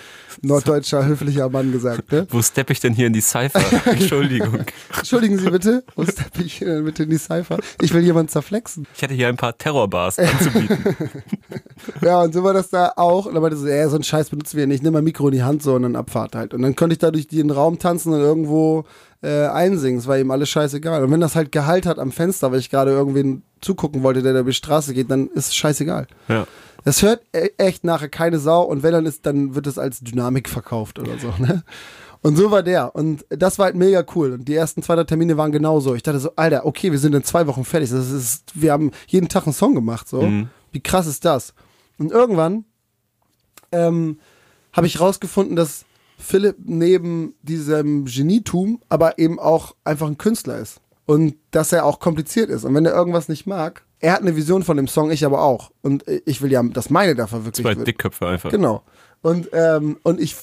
[0.41, 2.12] norddeutscher, höflicher Mann gesagt.
[2.12, 2.27] Ne?
[2.32, 3.62] Wo steppe ich denn hier in die Cypher?
[3.91, 4.60] Entschuldigung.
[4.97, 7.60] Entschuldigen Sie bitte, wo steppe ich äh, bitte in die Cypher?
[7.82, 8.88] Ich will jemanden zerflexen.
[8.95, 10.77] Ich hätte hier ein paar Terrorbars anzubieten.
[12.01, 13.25] Ja, und so war das da auch.
[13.25, 14.84] Und dann meinte so, ey, so einen Scheiß benutzen wir nicht.
[14.84, 16.53] Nimm mal Mikro in die Hand so und dann Abfahrt halt.
[16.53, 18.86] Und dann konnte ich da durch den Raum tanzen und irgendwo
[19.24, 20.00] äh, einsingen.
[20.00, 21.04] Es war ihm alles scheißegal.
[21.04, 24.34] Und wenn das halt Gehalt hat am Fenster, weil ich gerade irgendwen zugucken wollte, der
[24.34, 26.08] da über die Straße geht, dann ist es scheißegal.
[26.28, 26.46] Ja.
[26.84, 30.02] Das hört e- echt nachher keine Sau und wenn dann ist, dann wird es als
[30.02, 31.64] Dynamik verkauft oder so, ne?
[32.22, 32.96] Und so war der.
[32.96, 34.32] Und das war halt mega cool.
[34.34, 35.94] Und die ersten zwei Termine waren genauso.
[35.94, 37.90] Ich dachte so, Alter, okay, wir sind in zwei Wochen fertig.
[37.90, 40.22] Das ist, wir haben jeden Tag einen Song gemacht, so.
[40.72, 41.54] Wie krass ist das?
[41.98, 42.64] Und irgendwann
[43.74, 44.20] ähm,
[44.72, 45.84] habe ich rausgefunden, dass
[46.24, 50.80] Philipp neben diesem Genietum aber eben auch einfach ein Künstler ist.
[51.06, 52.64] Und dass er auch kompliziert ist.
[52.64, 55.42] Und wenn er irgendwas nicht mag, er hat eine Vision von dem Song, ich aber
[55.42, 55.72] auch.
[55.82, 57.88] Und ich will ja, dass meine da verwirklicht Zwei wird.
[57.88, 58.50] Dickköpfe einfach.
[58.52, 58.84] Genau.
[59.22, 60.36] Und, ähm, und ich.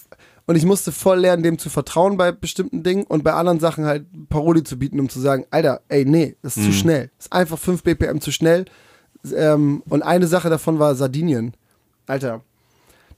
[0.46, 3.84] Und ich musste voll lernen, dem zu vertrauen bei bestimmten Dingen und bei anderen Sachen
[3.84, 6.74] halt Paroli zu bieten, um zu sagen, Alter, ey, nee, das ist zu Mhm.
[6.74, 7.10] schnell.
[7.18, 8.64] Das ist einfach 5 BPM zu schnell.
[9.32, 11.54] Ähm, und eine Sache davon war Sardinien.
[12.06, 12.42] Alter,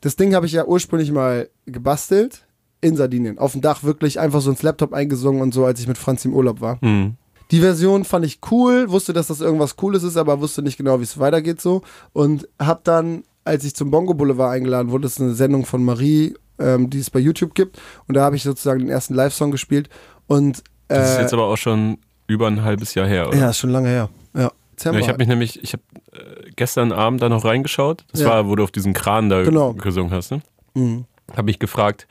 [0.03, 2.45] das Ding habe ich ja ursprünglich mal gebastelt
[2.83, 3.39] in Sardinien.
[3.39, 6.25] Auf dem Dach wirklich einfach so ins Laptop eingesungen und so, als ich mit Franz
[6.27, 6.77] im Urlaub war.
[6.83, 7.15] Mhm.
[7.51, 10.99] Die Version fand ich cool, wusste, dass das irgendwas Cooles ist, aber wusste nicht genau,
[11.01, 11.83] wie es weitergeht so.
[12.13, 15.85] Und hab dann, als ich zum Bongo Boulevard eingeladen wurde, das ist eine Sendung von
[15.85, 17.79] Marie, ähm, die es bei YouTube gibt.
[18.09, 19.89] Und da habe ich sozusagen den ersten Live-Song gespielt.
[20.27, 23.37] Und äh, Das ist jetzt aber auch schon über ein halbes Jahr her, oder?
[23.39, 24.09] ja, ist schon lange her.
[24.35, 24.51] Ja.
[24.83, 28.05] Ja, ich habe mich nämlich, ich habe äh, gestern Abend da noch reingeschaut.
[28.11, 28.31] Das Ja.
[28.31, 29.75] war, wo du auf diesen Kran da Genau.
[29.75, 30.33] gesungen hast.
[30.33, 30.41] Ne?
[30.75, 31.05] Mhm.
[31.33, 32.09] Habe mich gefragt,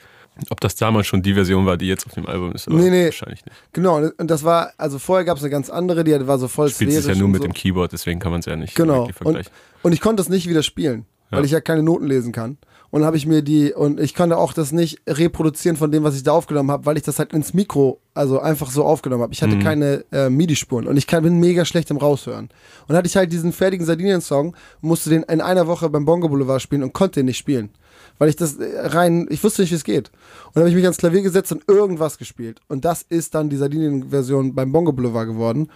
[0.50, 2.68] ob das damals schon die Version war, die jetzt auf dem Album ist.
[2.68, 3.06] Aber Nee, nee.
[3.06, 3.56] Wahrscheinlich nicht.
[3.74, 6.68] Genau, und das war, also vorher gab es eine ganz andere, die war so voll
[6.70, 7.48] Du spielst es ja nur mit so.
[7.48, 9.08] dem Keyboard, deswegen kann man es ja nicht Genau.
[9.08, 9.52] wirklich Und, vergleichen.
[9.84, 11.46] und ich konnte es nicht wieder spielen, weil Ja.
[11.46, 12.58] ich ja keine Noten lesen kann.
[12.94, 16.14] Und habe ich mir die, und ich konnte auch das nicht reproduzieren von dem, was
[16.18, 19.32] ich da aufgenommen habe, weil ich das halt ins Mikro, also einfach so aufgenommen habe.
[19.32, 19.64] Ich hatte Mhm.
[19.64, 22.50] keine äh, MIDI-Spuren und ich kann, bin mega schlecht im Raushören.
[22.90, 26.62] Und hatte ich halt diesen fertigen Sardinien-Song, musste den in einer Woche beim Bongo Boulevard
[26.62, 27.70] spielen und konnte den nicht spielen.
[28.18, 30.10] Weil ich das äh, rein, ich wusste nicht, wie es geht.
[30.48, 32.60] Und dann habe ich mich ans Klavier gesetzt und irgendwas gespielt.
[32.68, 35.70] Und das ist dann die Sardinien-Version beim Bongo Boulevard geworden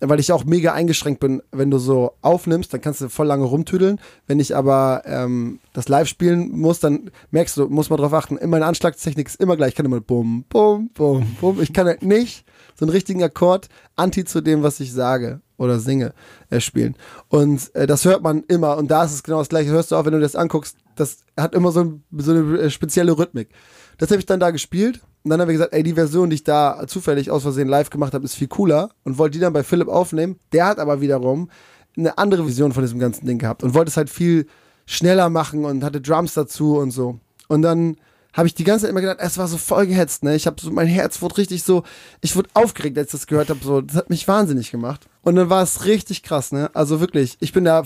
[0.00, 3.44] weil ich auch mega eingeschränkt bin, wenn du so aufnimmst, dann kannst du voll lange
[3.44, 4.00] rumtüdeln.
[4.26, 8.38] Wenn ich aber ähm, das live spielen muss, dann merkst du, muss man drauf achten,
[8.48, 9.70] meine Anschlagstechnik ist immer gleich.
[9.70, 11.60] Ich kann immer bum, bum, bum, bum.
[11.60, 12.44] Ich kann halt nicht
[12.78, 16.14] so einen richtigen Akkord anti zu dem, was ich sage oder singe,
[16.48, 16.96] äh, spielen.
[17.28, 18.78] Und äh, das hört man immer.
[18.78, 19.70] Und da ist es genau das gleiche.
[19.70, 22.70] Hörst du auch, wenn du das anguckst, das hat immer so, ein, so eine äh,
[22.70, 23.50] spezielle Rhythmik.
[23.98, 25.00] Das habe ich dann da gespielt.
[25.22, 27.90] Und dann haben wir gesagt, ey, die Version, die ich da zufällig aus Versehen live
[27.90, 28.90] gemacht habe, ist viel cooler.
[29.04, 30.38] Und wollte die dann bei Philipp aufnehmen.
[30.52, 31.50] Der hat aber wiederum
[31.96, 33.62] eine andere Vision von diesem ganzen Ding gehabt.
[33.62, 34.46] Und wollte es halt viel
[34.86, 37.20] schneller machen und hatte Drums dazu und so.
[37.48, 37.96] Und dann
[38.32, 40.36] habe ich die ganze Zeit immer gedacht, es war so voll gehetzt, ne?
[40.36, 41.82] Ich habe so, mein Herz wurde richtig so,
[42.20, 45.08] ich wurde aufgeregt, als ich das gehört habe, so, das hat mich wahnsinnig gemacht.
[45.22, 46.70] Und dann war es richtig krass, ne?
[46.74, 47.82] Also wirklich, ich bin da,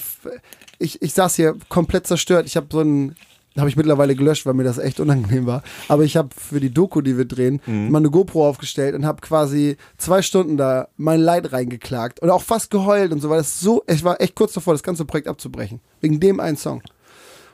[0.79, 2.47] ich, ich saß hier komplett zerstört.
[2.47, 3.17] Ich habe so ein,
[3.57, 5.63] habe ich mittlerweile gelöscht, weil mir das echt unangenehm war.
[5.89, 9.21] Aber ich habe für die Doku, die wir drehen, mal eine GoPro aufgestellt und habe
[9.21, 13.61] quasi zwei Stunden da mein Leid reingeklagt und auch fast geheult und so, weil das
[13.61, 15.81] so, ich war echt kurz davor, das ganze Projekt abzubrechen.
[16.01, 16.83] Wegen dem einen Song.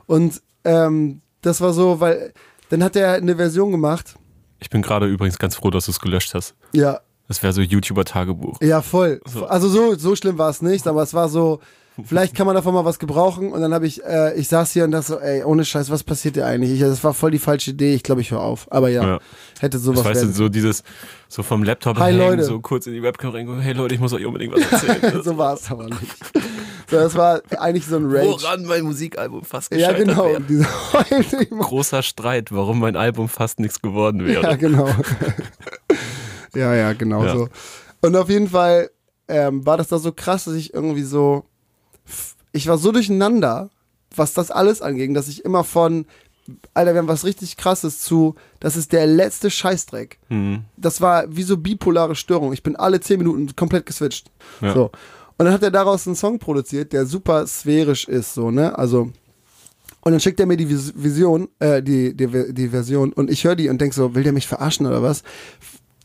[0.07, 2.33] Und ähm, das war so, weil
[2.71, 4.15] dann hat er eine Version gemacht.
[4.59, 6.55] Ich bin gerade übrigens ganz froh, dass du es gelöscht hast.
[6.73, 8.59] Ja, Das wäre so YouTuber-Tagebuch.
[8.61, 9.21] ja, voll.
[9.27, 9.47] So.
[9.47, 11.61] Also so, so schlimm war es nicht, aber es war so,
[12.05, 13.53] vielleicht kann man davon mal was gebrauchen.
[13.53, 16.03] Und dann habe ich, äh, ich saß hier und dachte so, ey, ohne Scheiß, was
[16.05, 16.73] passiert dir eigentlich?
[16.73, 17.95] Ich, das war voll die falsche Idee.
[17.95, 18.67] Ich glaube, ich höre auf.
[18.71, 19.19] Aber ja, Ja.
[19.61, 20.35] hätte sowas weißt du, werden.
[20.35, 20.83] so dieses,
[21.29, 22.45] so vom Laptop Hi, hängen, Leute.
[22.45, 25.23] so kurz in die Webcam rein, hey Leute, ich muss euch unbedingt was erzählen.
[25.25, 26.17] so war es aber nicht.
[26.91, 28.27] So, das war eigentlich so ein Rage.
[28.27, 30.25] Woran mein Musikalbum fast ja, gescheitert genau.
[30.25, 31.47] wäre.
[31.61, 34.43] Großer Streit, warum mein Album fast nichts geworden wäre.
[34.43, 34.89] Ja, genau.
[36.55, 37.37] ja, ja, genau Ja.
[37.37, 37.49] so.
[38.03, 38.91] Und auf jeden Fall
[39.29, 41.45] ähm, war das da so krass, dass ich irgendwie so.
[42.53, 43.71] Ich war so durcheinander,
[44.15, 46.07] was das alles anging, dass ich immer von.
[46.75, 48.35] Alter, wir haben was richtig krasses zu.
[48.59, 50.19] Das ist der letzte Scheißdreck.
[50.31, 50.63] Mhm.
[50.77, 52.53] Das war wie so bipolare Störung.
[52.53, 54.31] Ich bin alle 10 Minuten komplett geswitcht.
[54.61, 54.75] Ja.
[54.75, 54.85] So.
[55.39, 58.77] Und dann hat er daraus einen Song produziert, der super sphärisch ist, so, ne?
[58.77, 59.11] Also.
[60.03, 63.45] Und dann schickt er mir die Vis- Vision, äh, die, die, die Version und ich
[63.45, 65.23] höre die und denk so, will der mich verarschen oder was?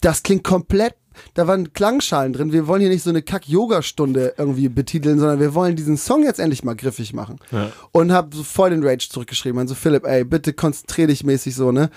[0.02, 0.96] Das klingt komplett,
[1.34, 2.52] da waren Klangschalen drin.
[2.52, 6.40] Wir wollen hier nicht so eine Kack-Yoga-Stunde irgendwie betiteln, sondern wir wollen diesen Song jetzt
[6.40, 7.40] endlich mal griffig machen.
[7.52, 7.72] Ja.
[7.92, 9.60] Und hab so voll den Rage zurückgeschrieben.
[9.60, 11.90] Also Philipp, ey, bitte konzentrier dich mäßig so, ne?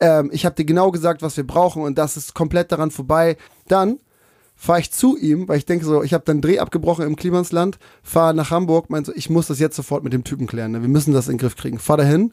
[0.00, 3.36] Ähm, ich habe dir genau gesagt, was wir brauchen und das ist komplett daran vorbei.
[3.68, 3.98] Dann
[4.54, 7.78] fahre ich zu ihm, weil ich denke so, ich habe dann Dreh abgebrochen im Klimansland,
[8.02, 10.82] fahre nach Hamburg, meinte so, ich muss das jetzt sofort mit dem Typen klären, ne?
[10.82, 11.80] wir müssen das in den Griff kriegen.
[11.80, 12.32] Fahr dahin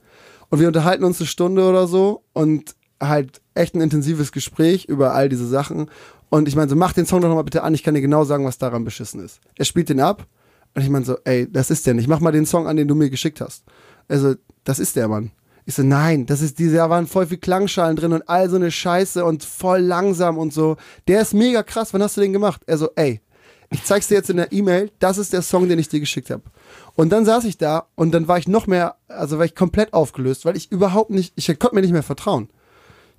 [0.49, 5.13] und wir unterhalten uns eine Stunde oder so und halt echt ein intensives Gespräch über
[5.13, 5.89] all diese Sachen.
[6.29, 8.23] Und ich meine so, mach den Song doch nochmal bitte an, ich kann dir genau
[8.23, 9.39] sagen, was daran beschissen ist.
[9.55, 10.27] Er spielt den ab
[10.75, 12.88] und ich meine so, ey, das ist der nicht, mach mal den Song an, den
[12.88, 13.63] du mir geschickt hast.
[14.07, 15.31] Also, das ist der Mann.
[15.65, 18.55] Ich so, nein, das ist diese, da waren voll viel Klangschalen drin und all so
[18.55, 20.77] eine Scheiße und voll langsam und so.
[21.07, 22.62] Der ist mega krass, wann hast du den gemacht?
[22.65, 23.21] Er so, ey,
[23.71, 26.31] ich zeig's dir jetzt in der E-Mail, das ist der Song, den ich dir geschickt
[26.31, 26.41] habe.
[26.95, 29.93] Und dann saß ich da und dann war ich noch mehr, also war ich komplett
[29.93, 32.49] aufgelöst, weil ich überhaupt nicht, ich konnte mir nicht mehr vertrauen.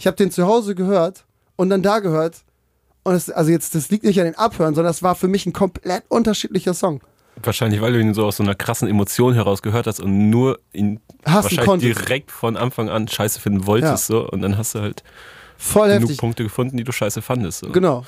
[0.01, 1.25] Ich habe den zu Hause gehört
[1.57, 2.39] und dann da gehört
[3.03, 5.45] und es, also jetzt, das liegt nicht an den Abhören, sondern das war für mich
[5.47, 7.01] ein komplett unterschiedlicher Song.
[7.43, 10.59] Wahrscheinlich, weil du ihn so aus so einer krassen Emotion heraus gehört hast und nur
[10.73, 12.01] ihn wahrscheinlich konntest.
[12.01, 14.07] direkt von Anfang an scheiße finden wolltest.
[14.07, 15.03] So, und dann hast du halt
[15.57, 16.19] Voll genug heftig.
[16.19, 17.61] Punkte gefunden, die du scheiße fandest.
[17.61, 17.71] So.
[17.71, 18.05] Genau.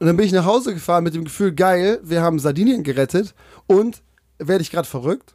[0.00, 3.34] Und dann bin ich nach Hause gefahren mit dem Gefühl, geil, wir haben Sardinien gerettet
[3.66, 4.02] und
[4.38, 5.34] werde ich gerade verrückt?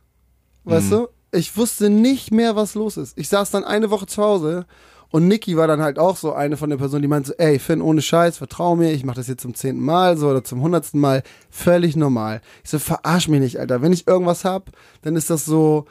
[0.66, 0.92] Weißt Mhm.
[0.92, 1.08] du?
[1.32, 3.18] Ich wusste nicht mehr, was los ist.
[3.18, 4.66] Ich saß dann eine Woche zu Hause
[5.14, 7.60] Und Niki war dann halt auch so eine von den Personen, die meinte so, ey
[7.60, 10.62] Finn, ohne Scheiß, vertrau mir, ich mache das jetzt zum zehnten Mal so oder zum
[10.64, 11.22] hundertsten Mal,
[11.52, 12.42] völlig normal.
[12.64, 13.84] Ich so, verarsch mich nicht, Alter.
[13.84, 14.72] Wenn ich irgendwas hab,
[15.04, 15.86] dann ist das so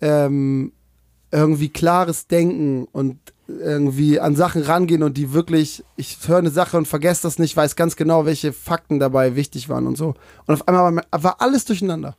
[0.00, 0.70] ähm,
[1.32, 6.76] irgendwie klares Denken und irgendwie an Sachen rangehen und die wirklich, ich höre eine Sache
[6.76, 10.14] und vergesse das nicht, weiß ganz genau, welche Fakten dabei wichtig waren und so.
[10.46, 12.16] Und auf einmal war, alles durcheinander.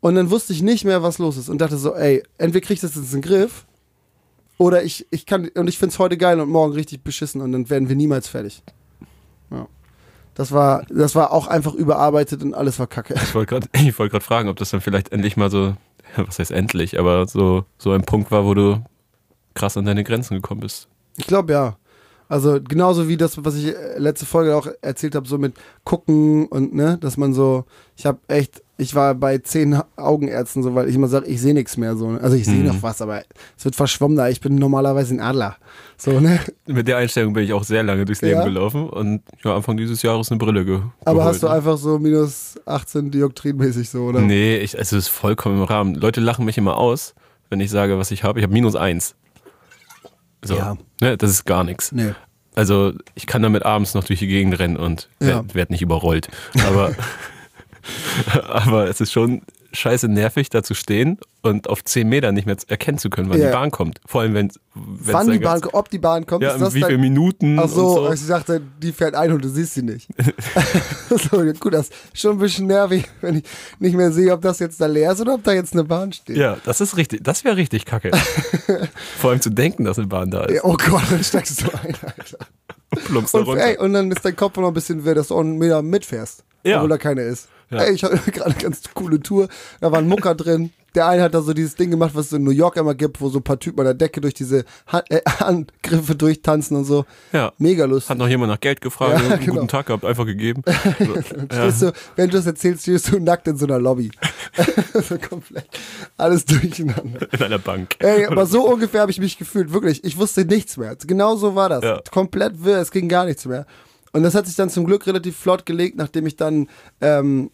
[0.00, 2.74] Und dann wusste ich nicht mehr, was los ist und dachte so, ey, entweder krieg
[2.74, 3.67] ich das jetzt in den Griff
[4.58, 7.70] oder ich, ich kann, und ich find's heute geil und morgen richtig beschissen und dann
[7.70, 8.62] werden wir niemals fertig.
[9.50, 9.66] Ja.
[10.34, 13.14] Das war, das war auch einfach überarbeitet und alles war kacke.
[13.14, 15.76] Ich wollte gerade ich wollt fragen, ob das dann vielleicht endlich mal so,
[16.16, 18.84] was heißt endlich, aber so, so ein Punkt war, wo du
[19.54, 20.88] krass an deine Grenzen gekommen bist.
[21.16, 21.76] Ich glaube ja.
[22.28, 26.46] Also genauso wie das, was ich äh, letzte Folge auch erzählt habe, so mit gucken
[26.46, 27.64] und ne, dass man so,
[27.96, 31.52] ich habe echt, ich war bei zehn Augenärzten so, weil ich immer sage, ich sehe
[31.52, 32.12] nichts mehr so.
[32.12, 32.20] ne?
[32.20, 32.66] Also ich sehe Mhm.
[32.68, 33.22] noch was, aber
[33.58, 34.30] es wird verschwommener.
[34.30, 35.56] Ich bin normalerweise ein Adler.
[35.96, 36.38] So, ne?
[36.66, 38.44] Mit der Einstellung bin ich auch sehr lange durchs Leben Ja?
[38.44, 41.54] gelaufen und ja, Anfang dieses Jahres eine Brille ge Aber hast du ne?
[41.54, 44.20] einfach so minus 18 Dioptrin-mäßig so, oder?
[44.20, 45.94] Nee, ich, also es ist vollkommen im Rahmen.
[45.96, 47.14] Leute lachen mich immer aus,
[47.50, 48.38] wenn ich sage, was ich habe.
[48.38, 49.16] Ich habe minus eins.
[50.44, 50.76] So, Ja.
[51.00, 51.90] ne, das ist gar nichts.
[51.90, 52.12] Nee.
[52.54, 55.26] Also ich kann damit abends noch durch die Gegend rennen und Ja.
[55.28, 56.28] werd, werd nicht überrollt.
[56.66, 56.92] Aber,
[58.48, 62.56] aber es ist schon scheiße nervig, da zu stehen und auf 10 Meter nicht mehr
[62.68, 63.48] erkennen zu können, wann Ja.
[63.48, 64.00] die Bahn kommt.
[64.06, 66.82] Vor allem, wenn Wann die Bahn, ob die Bahn kommt, Ja, ist in das wie
[66.84, 68.12] viele Minuten Ach und so, so.
[68.12, 70.08] ich dachte, die fährt ein und du siehst sie nicht.
[71.10, 73.44] so, gut, das ist schon ein bisschen nervig, wenn ich
[73.78, 76.12] nicht mehr sehe, ob das jetzt da leer ist oder ob da jetzt eine Bahn
[76.14, 76.38] steht.
[76.38, 77.22] Ja, das ist richtig.
[77.24, 78.10] Das wäre richtig kacke.
[79.18, 80.54] Vor allem zu denken, dass eine Bahn da ist.
[80.54, 82.38] Ja, Oh Gott, dann steigst du ein, Alter.
[83.04, 83.64] Plumpst da Und, runter.
[83.66, 85.82] ey, und dann ist dein Kopf noch ein bisschen weh, dass du auch einen Meter
[85.82, 86.76] mitfährst, Ja.
[86.76, 87.48] obwohl da keiner ist.
[87.70, 87.78] Ja.
[87.82, 89.48] Ey, ich hatte gerade eine ganz coole Tour,
[89.80, 90.70] da war ein Mucker drin.
[90.94, 93.20] Der eine hat da so dieses Ding gemacht, was es in New York immer gibt,
[93.20, 96.84] wo so ein paar Typen an der Decke durch diese Ha- äh, Handgriffe durchtanzen und
[96.86, 97.04] so.
[97.32, 97.52] ja.
[97.58, 98.08] Mega lustig.
[98.10, 99.54] Hat noch jemand nach Geld gefragt, Ja, einen genau.
[99.56, 100.62] guten Tag gehabt, einfach gegeben.
[100.98, 101.14] So,
[101.54, 101.70] ja.
[101.70, 104.10] Du, wenn du das erzählst, stehst du nackt in so einer Lobby.
[104.94, 105.66] so komplett
[106.16, 107.28] alles durcheinander.
[107.32, 107.96] In einer Bank.
[107.98, 110.02] Ey, aber so ungefähr habe ich mich gefühlt, wirklich.
[110.04, 110.96] Ich wusste nichts mehr.
[111.06, 111.84] Genau so war das.
[111.84, 112.00] Ja.
[112.10, 113.66] Komplett wirr, es ging gar nichts mehr.
[114.12, 116.68] Und das hat sich dann zum Glück relativ flott gelegt, nachdem ich dann
[117.02, 117.50] ähm,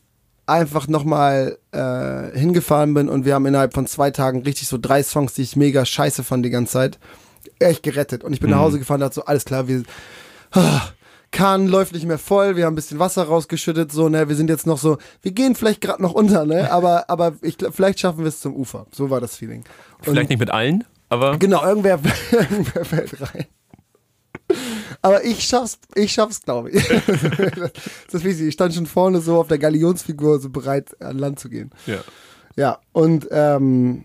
[0.47, 5.03] einfach nochmal äh, hingefahren bin und wir haben innerhalb von zwei Tagen richtig so drei
[5.03, 6.99] Songs, die ich mega scheiße fand die ganze Zeit,
[7.59, 8.25] echt gerettet.
[8.25, 9.83] Und ich bin nach Hause gefahren und dachte so, alles klar, wir
[10.53, 10.83] ah,
[11.31, 14.51] Kahn läuft nicht mehr voll, wir haben ein bisschen Wasser rausgeschüttet, so, ne, wir sind
[14.51, 18.21] jetzt noch so, wir gehen vielleicht gerade noch unter, ne, aber, aber ich, vielleicht schaffen
[18.21, 18.87] wir es zum Ufer.
[18.93, 19.65] So war das Feeling.
[19.99, 21.99] Und- Vielleicht nicht mit allen, aber Genau, irgendwer,
[22.31, 23.47] irgendwer fällt rein.
[25.05, 26.83] Aber ich schaff's, ich schaff's, glaube ich.
[26.89, 28.49] das ist wichtig.
[28.49, 31.71] Ich stand schon vorne so auf der Galionsfigur, so bereit an Land zu gehen.
[31.87, 31.99] ja.
[32.57, 34.05] Ja, und ähm,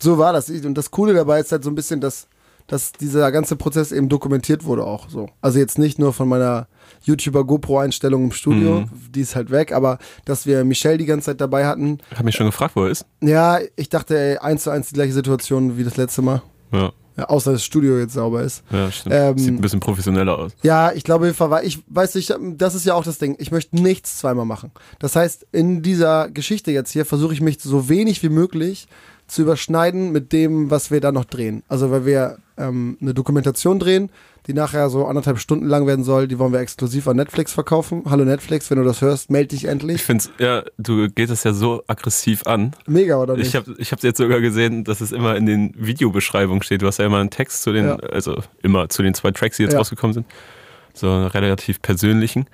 [0.00, 0.48] so war das.
[0.48, 2.28] Und das Coole dabei ist halt so ein bisschen, dass,
[2.66, 5.28] dass dieser ganze Prozess eben dokumentiert wurde auch so.
[5.42, 6.66] Also jetzt nicht nur von meiner
[7.02, 11.42] YouTuber GoPro-Einstellung im Studio, die ist halt weg, aber dass wir Michelle die ganze Zeit
[11.42, 11.98] dabei hatten.
[12.16, 13.04] Hab mich schon gefragt, wo er ist.
[13.20, 16.42] Ja, ich dachte, ey, eins zu eins die gleiche Situation wie das letzte Mal.
[16.72, 16.90] Ja,
[17.28, 18.62] außer das Studio jetzt sauber ist.
[18.70, 19.14] ja stimmt.
[19.14, 20.52] Ähm, Sieht ein bisschen professioneller aus.
[20.62, 21.28] Ja, ich glaube,
[21.62, 23.36] ich weiß nicht, das ist ja auch das Ding.
[23.38, 24.70] Ich möchte nichts zweimal machen.
[24.98, 28.88] Das heißt, in dieser Geschichte jetzt hier versuche ich mich so wenig wie möglich
[29.30, 31.62] zu überschneiden mit dem, was wir da noch drehen.
[31.68, 34.10] Also, weil wir ähm, eine Dokumentation drehen,
[34.46, 38.02] die nachher so anderthalb Stunden lang werden soll, die wollen wir exklusiv an Netflix verkaufen.
[38.08, 40.02] Hallo Netflix, wenn du das hörst, melde dich Ich endlich.
[40.02, 42.72] finde ja, du gehst es ja so aggressiv an.
[42.86, 43.48] Mega, oder nicht?
[43.48, 46.82] Ich habe ich hab's jetzt sogar gesehen, dass es immer in den Videobeschreibungen steht.
[46.82, 47.96] Du hast ja immer einen Text zu den, Ja.
[47.96, 49.78] also immer zu den zwei Tracks, die jetzt Ja.
[49.78, 50.26] rausgekommen sind.
[50.94, 52.46] So einen relativ persönlichen.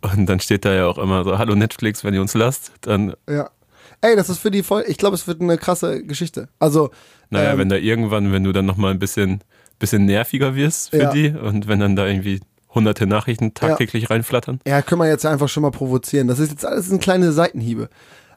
[0.00, 3.14] Und dann steht da ja auch immer so, hallo Netflix, wenn ihr uns lasst, dann,
[3.28, 3.50] ja.
[4.00, 4.84] Ey, das ist für die voll.
[4.88, 6.48] Ich glaube, es wird eine krasse Geschichte.
[6.58, 6.90] Also,
[7.30, 9.40] naja, ähm, wenn da irgendwann, wenn du dann nochmal ein bisschen,
[9.78, 11.12] bisschen nerviger wirst für Ja.
[11.12, 12.40] die und wenn dann da irgendwie
[12.74, 14.60] hunderte Nachrichten tagtäglich reinflattern.
[14.66, 16.26] Ja, können wir jetzt ja einfach schon mal provozieren.
[16.28, 17.88] Das ist jetzt alles ein kleine Seitenhiebe.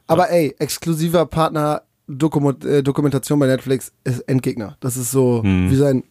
[0.06, 4.76] Aber ey, exklusiver Partner Dokument, äh, Dokumentation bei Netflix ist Endgegner.
[4.80, 5.70] Das ist so Hm.
[5.70, 6.04] wie seinen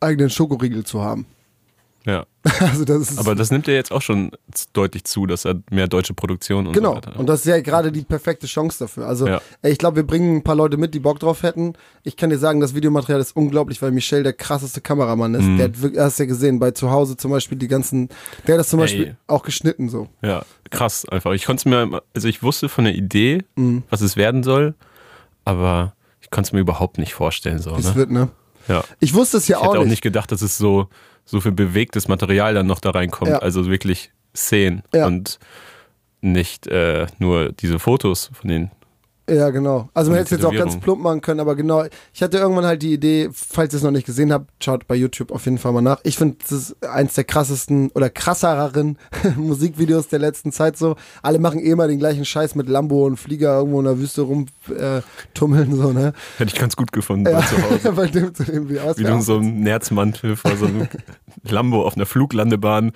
[0.00, 1.26] eigenen Schokoriegel zu haben.
[2.08, 2.24] Ja.
[2.60, 4.30] Also das ist Aber das nimmt ja jetzt auch schon
[4.72, 6.90] deutlich zu, dass er mehr deutsche Produktion und genau.
[6.92, 7.18] so weiter.
[7.18, 9.06] Und das ist ja gerade die perfekte Chance dafür.
[9.06, 9.42] Also Ja.
[9.60, 11.74] ey, ich glaube, wir bringen ein paar Leute mit, die Bock drauf hätten.
[12.04, 15.44] Ich kann dir sagen, das Videomaterial ist unglaublich, weil Michel der krasseste Kameramann ist.
[15.44, 15.56] Mhm.
[15.58, 18.08] Der hat wirklich, hast ja gesehen, bei zu Hause zum Beispiel die ganzen,
[18.46, 18.84] der hat das zum Ey.
[18.84, 20.08] Beispiel auch geschnitten so.
[20.22, 21.32] Ja, krass einfach.
[21.32, 23.82] Ich konnte es mir, also ich wusste von der Idee, Mhm.
[23.90, 24.74] was es werden soll,
[25.44, 25.92] aber
[26.22, 27.58] ich konnte es mir überhaupt nicht vorstellen.
[27.58, 27.94] So, es ne?
[27.94, 28.28] wird, ne?
[28.68, 28.82] ja.
[29.00, 29.90] Ich wusste es ja Ich hätte auch auch nicht.
[29.90, 30.88] nicht gedacht, dass es so,
[31.28, 33.30] so viel bewegtes Material dann noch da reinkommt.
[33.30, 33.38] Ja.
[33.38, 35.06] Also wirklich Szenen Ja.
[35.06, 35.38] und
[36.20, 38.70] nicht äh, nur diese Fotos von den
[39.28, 39.88] Ja, genau.
[39.94, 41.84] Also man hätte es jetzt auch ganz plump machen können, aber genau.
[42.12, 44.94] Ich hatte irgendwann halt die Idee, falls ihr es noch nicht gesehen habt, schaut bei
[44.94, 46.00] YouTube auf jeden Fall mal nach.
[46.04, 48.98] Ich finde, das ist eins der krassesten oder krassereren
[49.36, 50.96] Musikvideos der letzten Zeit so.
[51.22, 54.22] Alle machen eh mal den gleichen Scheiß mit Lambo und Flieger irgendwo in der Wüste
[54.22, 55.02] rumtummeln, äh,
[55.34, 56.12] tummeln, so, ne?
[56.38, 57.92] Hätte ich ganz gut gefunden Ja, bei zu Hause.
[57.96, 58.96] bei dem zu dem Video.
[58.96, 60.88] Wie du so einem Nerzmantel vor so einem
[61.42, 62.92] Lambo auf einer Fluglandebahn.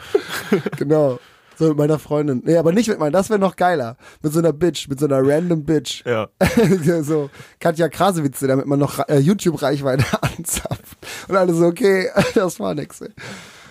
[0.77, 1.19] Genau.
[1.59, 2.43] So mit meiner Freundin.
[2.45, 3.97] Nee, aber nicht mit meiner, das wäre noch geiler.
[4.23, 6.05] Mit so einer Bitch, mit so einer random Bitch.
[6.07, 6.29] Ja.
[7.03, 10.99] so Katja Krasewitz, damit man noch äh, YouTube-Reichweite anzapft.
[11.29, 13.01] Und alle so, okay, das war nix.
[13.01, 13.11] Ey.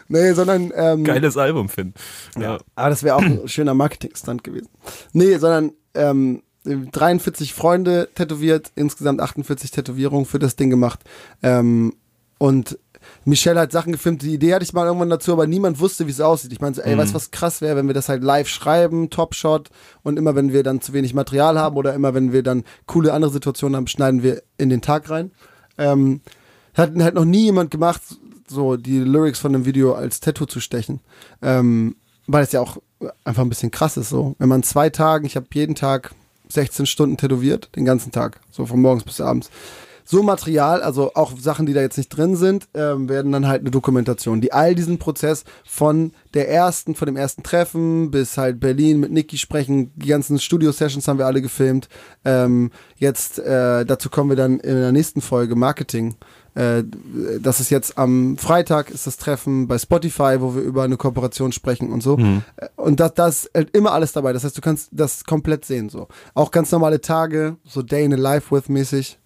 [0.07, 0.71] Nee, sondern.
[0.75, 1.93] Ähm, Geiles Album, Finn.
[2.37, 2.57] Ja.
[2.75, 4.69] Aber das wäre auch ein schöner Marketing-Stunt gewesen.
[5.13, 10.99] Nee, sondern ähm, 43 Freunde tätowiert, insgesamt 48 Tätowierungen für das Ding gemacht.
[11.41, 11.93] Ähm,
[12.37, 12.77] und
[13.23, 16.11] Michelle hat Sachen gefilmt, die Idee hatte ich mal irgendwann dazu, aber niemand wusste, wie
[16.11, 16.51] es aussieht.
[16.51, 19.09] Ich meinte so, ey, weißt du, was krass wäre, wenn wir das halt live schreiben,
[19.09, 19.69] Top-Shot
[20.01, 23.13] und immer wenn wir dann zu wenig Material haben oder immer wenn wir dann coole
[23.13, 25.31] andere Situationen haben, schneiden wir in den Tag rein.
[25.77, 26.21] Ähm,
[26.73, 28.01] hat halt noch nie jemand gemacht,
[28.47, 31.01] so die Lyrics von einem Video als Tattoo zu stechen.
[31.41, 31.95] Ähm,
[32.27, 32.77] weil es ja auch
[33.23, 34.35] einfach ein bisschen krass ist so.
[34.39, 36.13] Wenn man zwei Tagen, ich habe jeden Tag
[36.49, 39.49] 16 Stunden tätowiert, den ganzen Tag, so von morgens bis abends.
[40.03, 43.61] So Material, also auch Sachen, die da jetzt nicht drin sind, ähm, werden dann halt
[43.61, 48.59] eine Dokumentation, die all diesen Prozess von der ersten, von dem ersten Treffen bis halt
[48.59, 51.89] Berlin mit Niki sprechen, die ganzen Studio-Sessions haben wir alle gefilmt.
[52.25, 56.15] Ähm, jetzt, äh, dazu kommen wir dann in der nächsten Folge Marketing.
[56.53, 56.83] Äh,
[57.39, 61.53] das ist jetzt am Freitag ist das Treffen bei Spotify, wo wir über eine Kooperation
[61.53, 62.17] sprechen und so.
[62.57, 64.33] Äh, Und das, das ist halt immer alles dabei.
[64.33, 65.89] Das heißt, du kannst das komplett sehen.
[65.89, 66.07] So.
[66.33, 69.17] Auch ganz normale Tage, so Day in a Life with mäßig.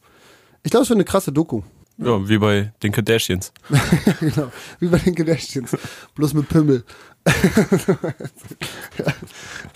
[0.66, 1.62] Ich glaube, es wird eine krasse Doku.
[1.98, 3.54] ja, wie bei den Kardashians.
[4.20, 4.52] genau.
[4.80, 5.78] Wie bei den Kardashians.
[6.16, 6.84] Bloß mit Pimmel.
[7.26, 7.34] So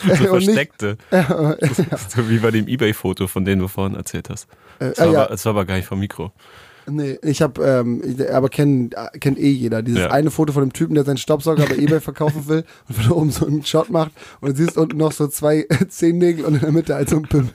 [0.07, 0.97] Und nicht- versteckte.
[2.09, 4.47] so wie bei dem Ebay-Foto, von dem du vorhin erzählt hast.
[4.79, 5.19] Äh, Das war, äh, ja.
[5.23, 6.31] aber, das war aber gar nicht vom Mikro.
[6.91, 8.01] Nee, ich habe, ähm,
[8.33, 9.83] aber kennt, kennt eh jeder.
[9.83, 10.09] Dieses Ja.
[10.11, 13.31] eine Foto von dem Typen, der seinen Staubsauger bei Ebay verkaufen will und von oben
[13.31, 16.71] so einen Shot macht und du siehst unten noch so zwei Zehennägel und in der
[16.71, 17.49] Mitte halt so ein Pimmel.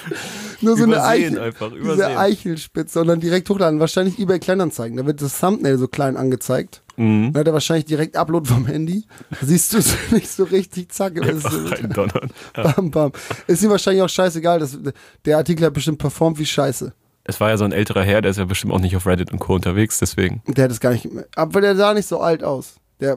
[0.60, 2.18] Nur so eine Eichel, einfach, diese.
[2.18, 3.80] Eichelspitze und dann direkt hochladen.
[3.80, 4.96] Wahrscheinlich Ebay Kleinanzeigen.
[4.96, 6.82] Da wird das Thumbnail so klein angezeigt.
[6.96, 7.32] Mhm.
[7.32, 9.04] Dann hat er wahrscheinlich direkt Upload vom Handy.
[9.30, 11.16] Da siehst du es nicht so richtig, zack.
[11.16, 12.06] ist so-.
[12.54, 13.12] Bam, bam.
[13.46, 14.60] Ist ihm wahrscheinlich auch scheißegal.
[14.60, 14.78] Das,
[15.24, 16.92] der Artikel hat bestimmt performt wie scheiße.
[17.24, 19.32] Es war ja so ein älterer Herr, der ist ja bestimmt auch nicht auf Reddit
[19.32, 19.54] und Co.
[19.54, 20.42] unterwegs, deswegen.
[20.48, 21.08] Der hat es gar nicht.
[21.36, 22.74] Aber der sah nicht so alt aus.
[23.00, 23.16] Der,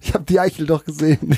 [0.00, 1.36] ich habe die Eichel doch gesehen.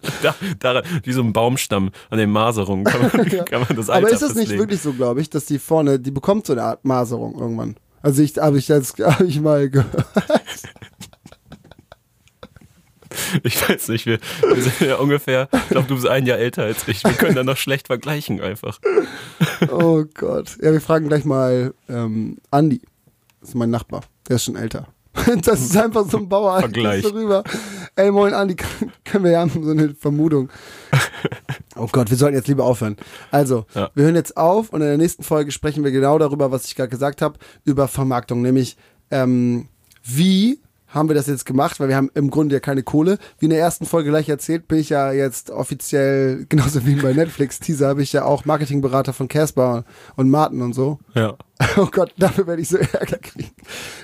[0.22, 3.10] Da, daran, wie so ein Baumstamm an den Maserungen kann man,
[3.44, 5.98] kann man das Alter Aber ist das nicht wirklich so, glaube ich, dass die vorne,
[5.98, 7.76] die bekommt so eine Art Maserung irgendwann?
[8.02, 10.14] Also ich habe ich jetzt habe ich mal gehört.
[13.42, 16.62] Ich weiß nicht, wir, wir sind ja ungefähr, ich glaube, du bist ein Jahr älter
[16.62, 17.02] als ich.
[17.02, 18.78] Wir können da noch schlecht vergleichen einfach.
[19.70, 20.56] Oh Gott.
[20.62, 22.80] Ja, wir fragen gleich mal ähm, Andi.
[23.40, 24.02] Das ist mein Nachbar.
[24.28, 24.86] Der ist schon älter.
[25.42, 26.60] Das ist einfach so ein Bauer.
[26.60, 27.02] Vergleich.
[27.02, 27.42] So rüber.
[27.98, 28.54] Ey, moin Andi,
[29.04, 30.48] können wir haben so eine Vermutung.
[31.74, 32.96] Oh Gott, wir sollten jetzt lieber aufhören.
[33.30, 33.90] Also, Ja.
[33.94, 36.74] wir hören jetzt auf und in der nächsten Folge sprechen wir genau darüber, was ich
[36.74, 38.42] gerade gesagt habe, über Vermarktung.
[38.42, 38.76] Nämlich,
[39.12, 39.68] ähm,
[40.04, 43.18] wie haben wir das jetzt gemacht, weil wir haben im Grunde ja keine Kohle.
[43.38, 47.12] Wie in der ersten Folge gleich erzählt, bin ich ja jetzt offiziell, genauso wie bei
[47.12, 49.84] Netflix, Teaser, habe ich ja auch Marketingberater von Casper
[50.16, 50.98] und Martin und so.
[51.14, 51.36] Ja.
[51.76, 53.50] Oh Gott, dafür werde ich so Ärger kriegen.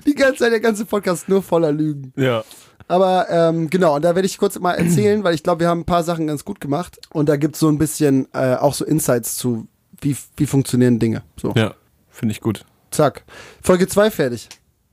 [0.06, 2.12] Die ganze Zeit, der ganze Podcast nur voller Lügen.
[2.16, 2.44] Ja.
[2.88, 5.80] Aber ähm, genau, und da werde ich kurz mal erzählen, weil ich glaube, wir haben
[5.80, 6.98] ein paar Sachen ganz gut gemacht.
[7.12, 9.66] Und da gibt es so ein bisschen äh, auch so Insights zu,
[10.00, 11.22] wie, wie funktionieren Dinge.
[11.40, 11.74] So, Ja,
[12.10, 12.64] finde ich gut.
[12.90, 13.24] zack.
[13.62, 14.48] Folge 2 fertig.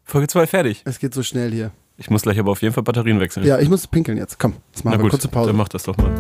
[0.06, 0.82] Folge 2 fertig.
[0.86, 1.72] Es geht so schnell hier.
[1.98, 3.46] Ich muss gleich aber auf jeden Fall Batterien wechseln.
[3.46, 4.40] Ja, ich muss pinkeln jetzt.
[4.40, 5.48] Komm, jetzt Na machen wir gut, kurze Pause.
[5.50, 6.12] dann mach das doch mal.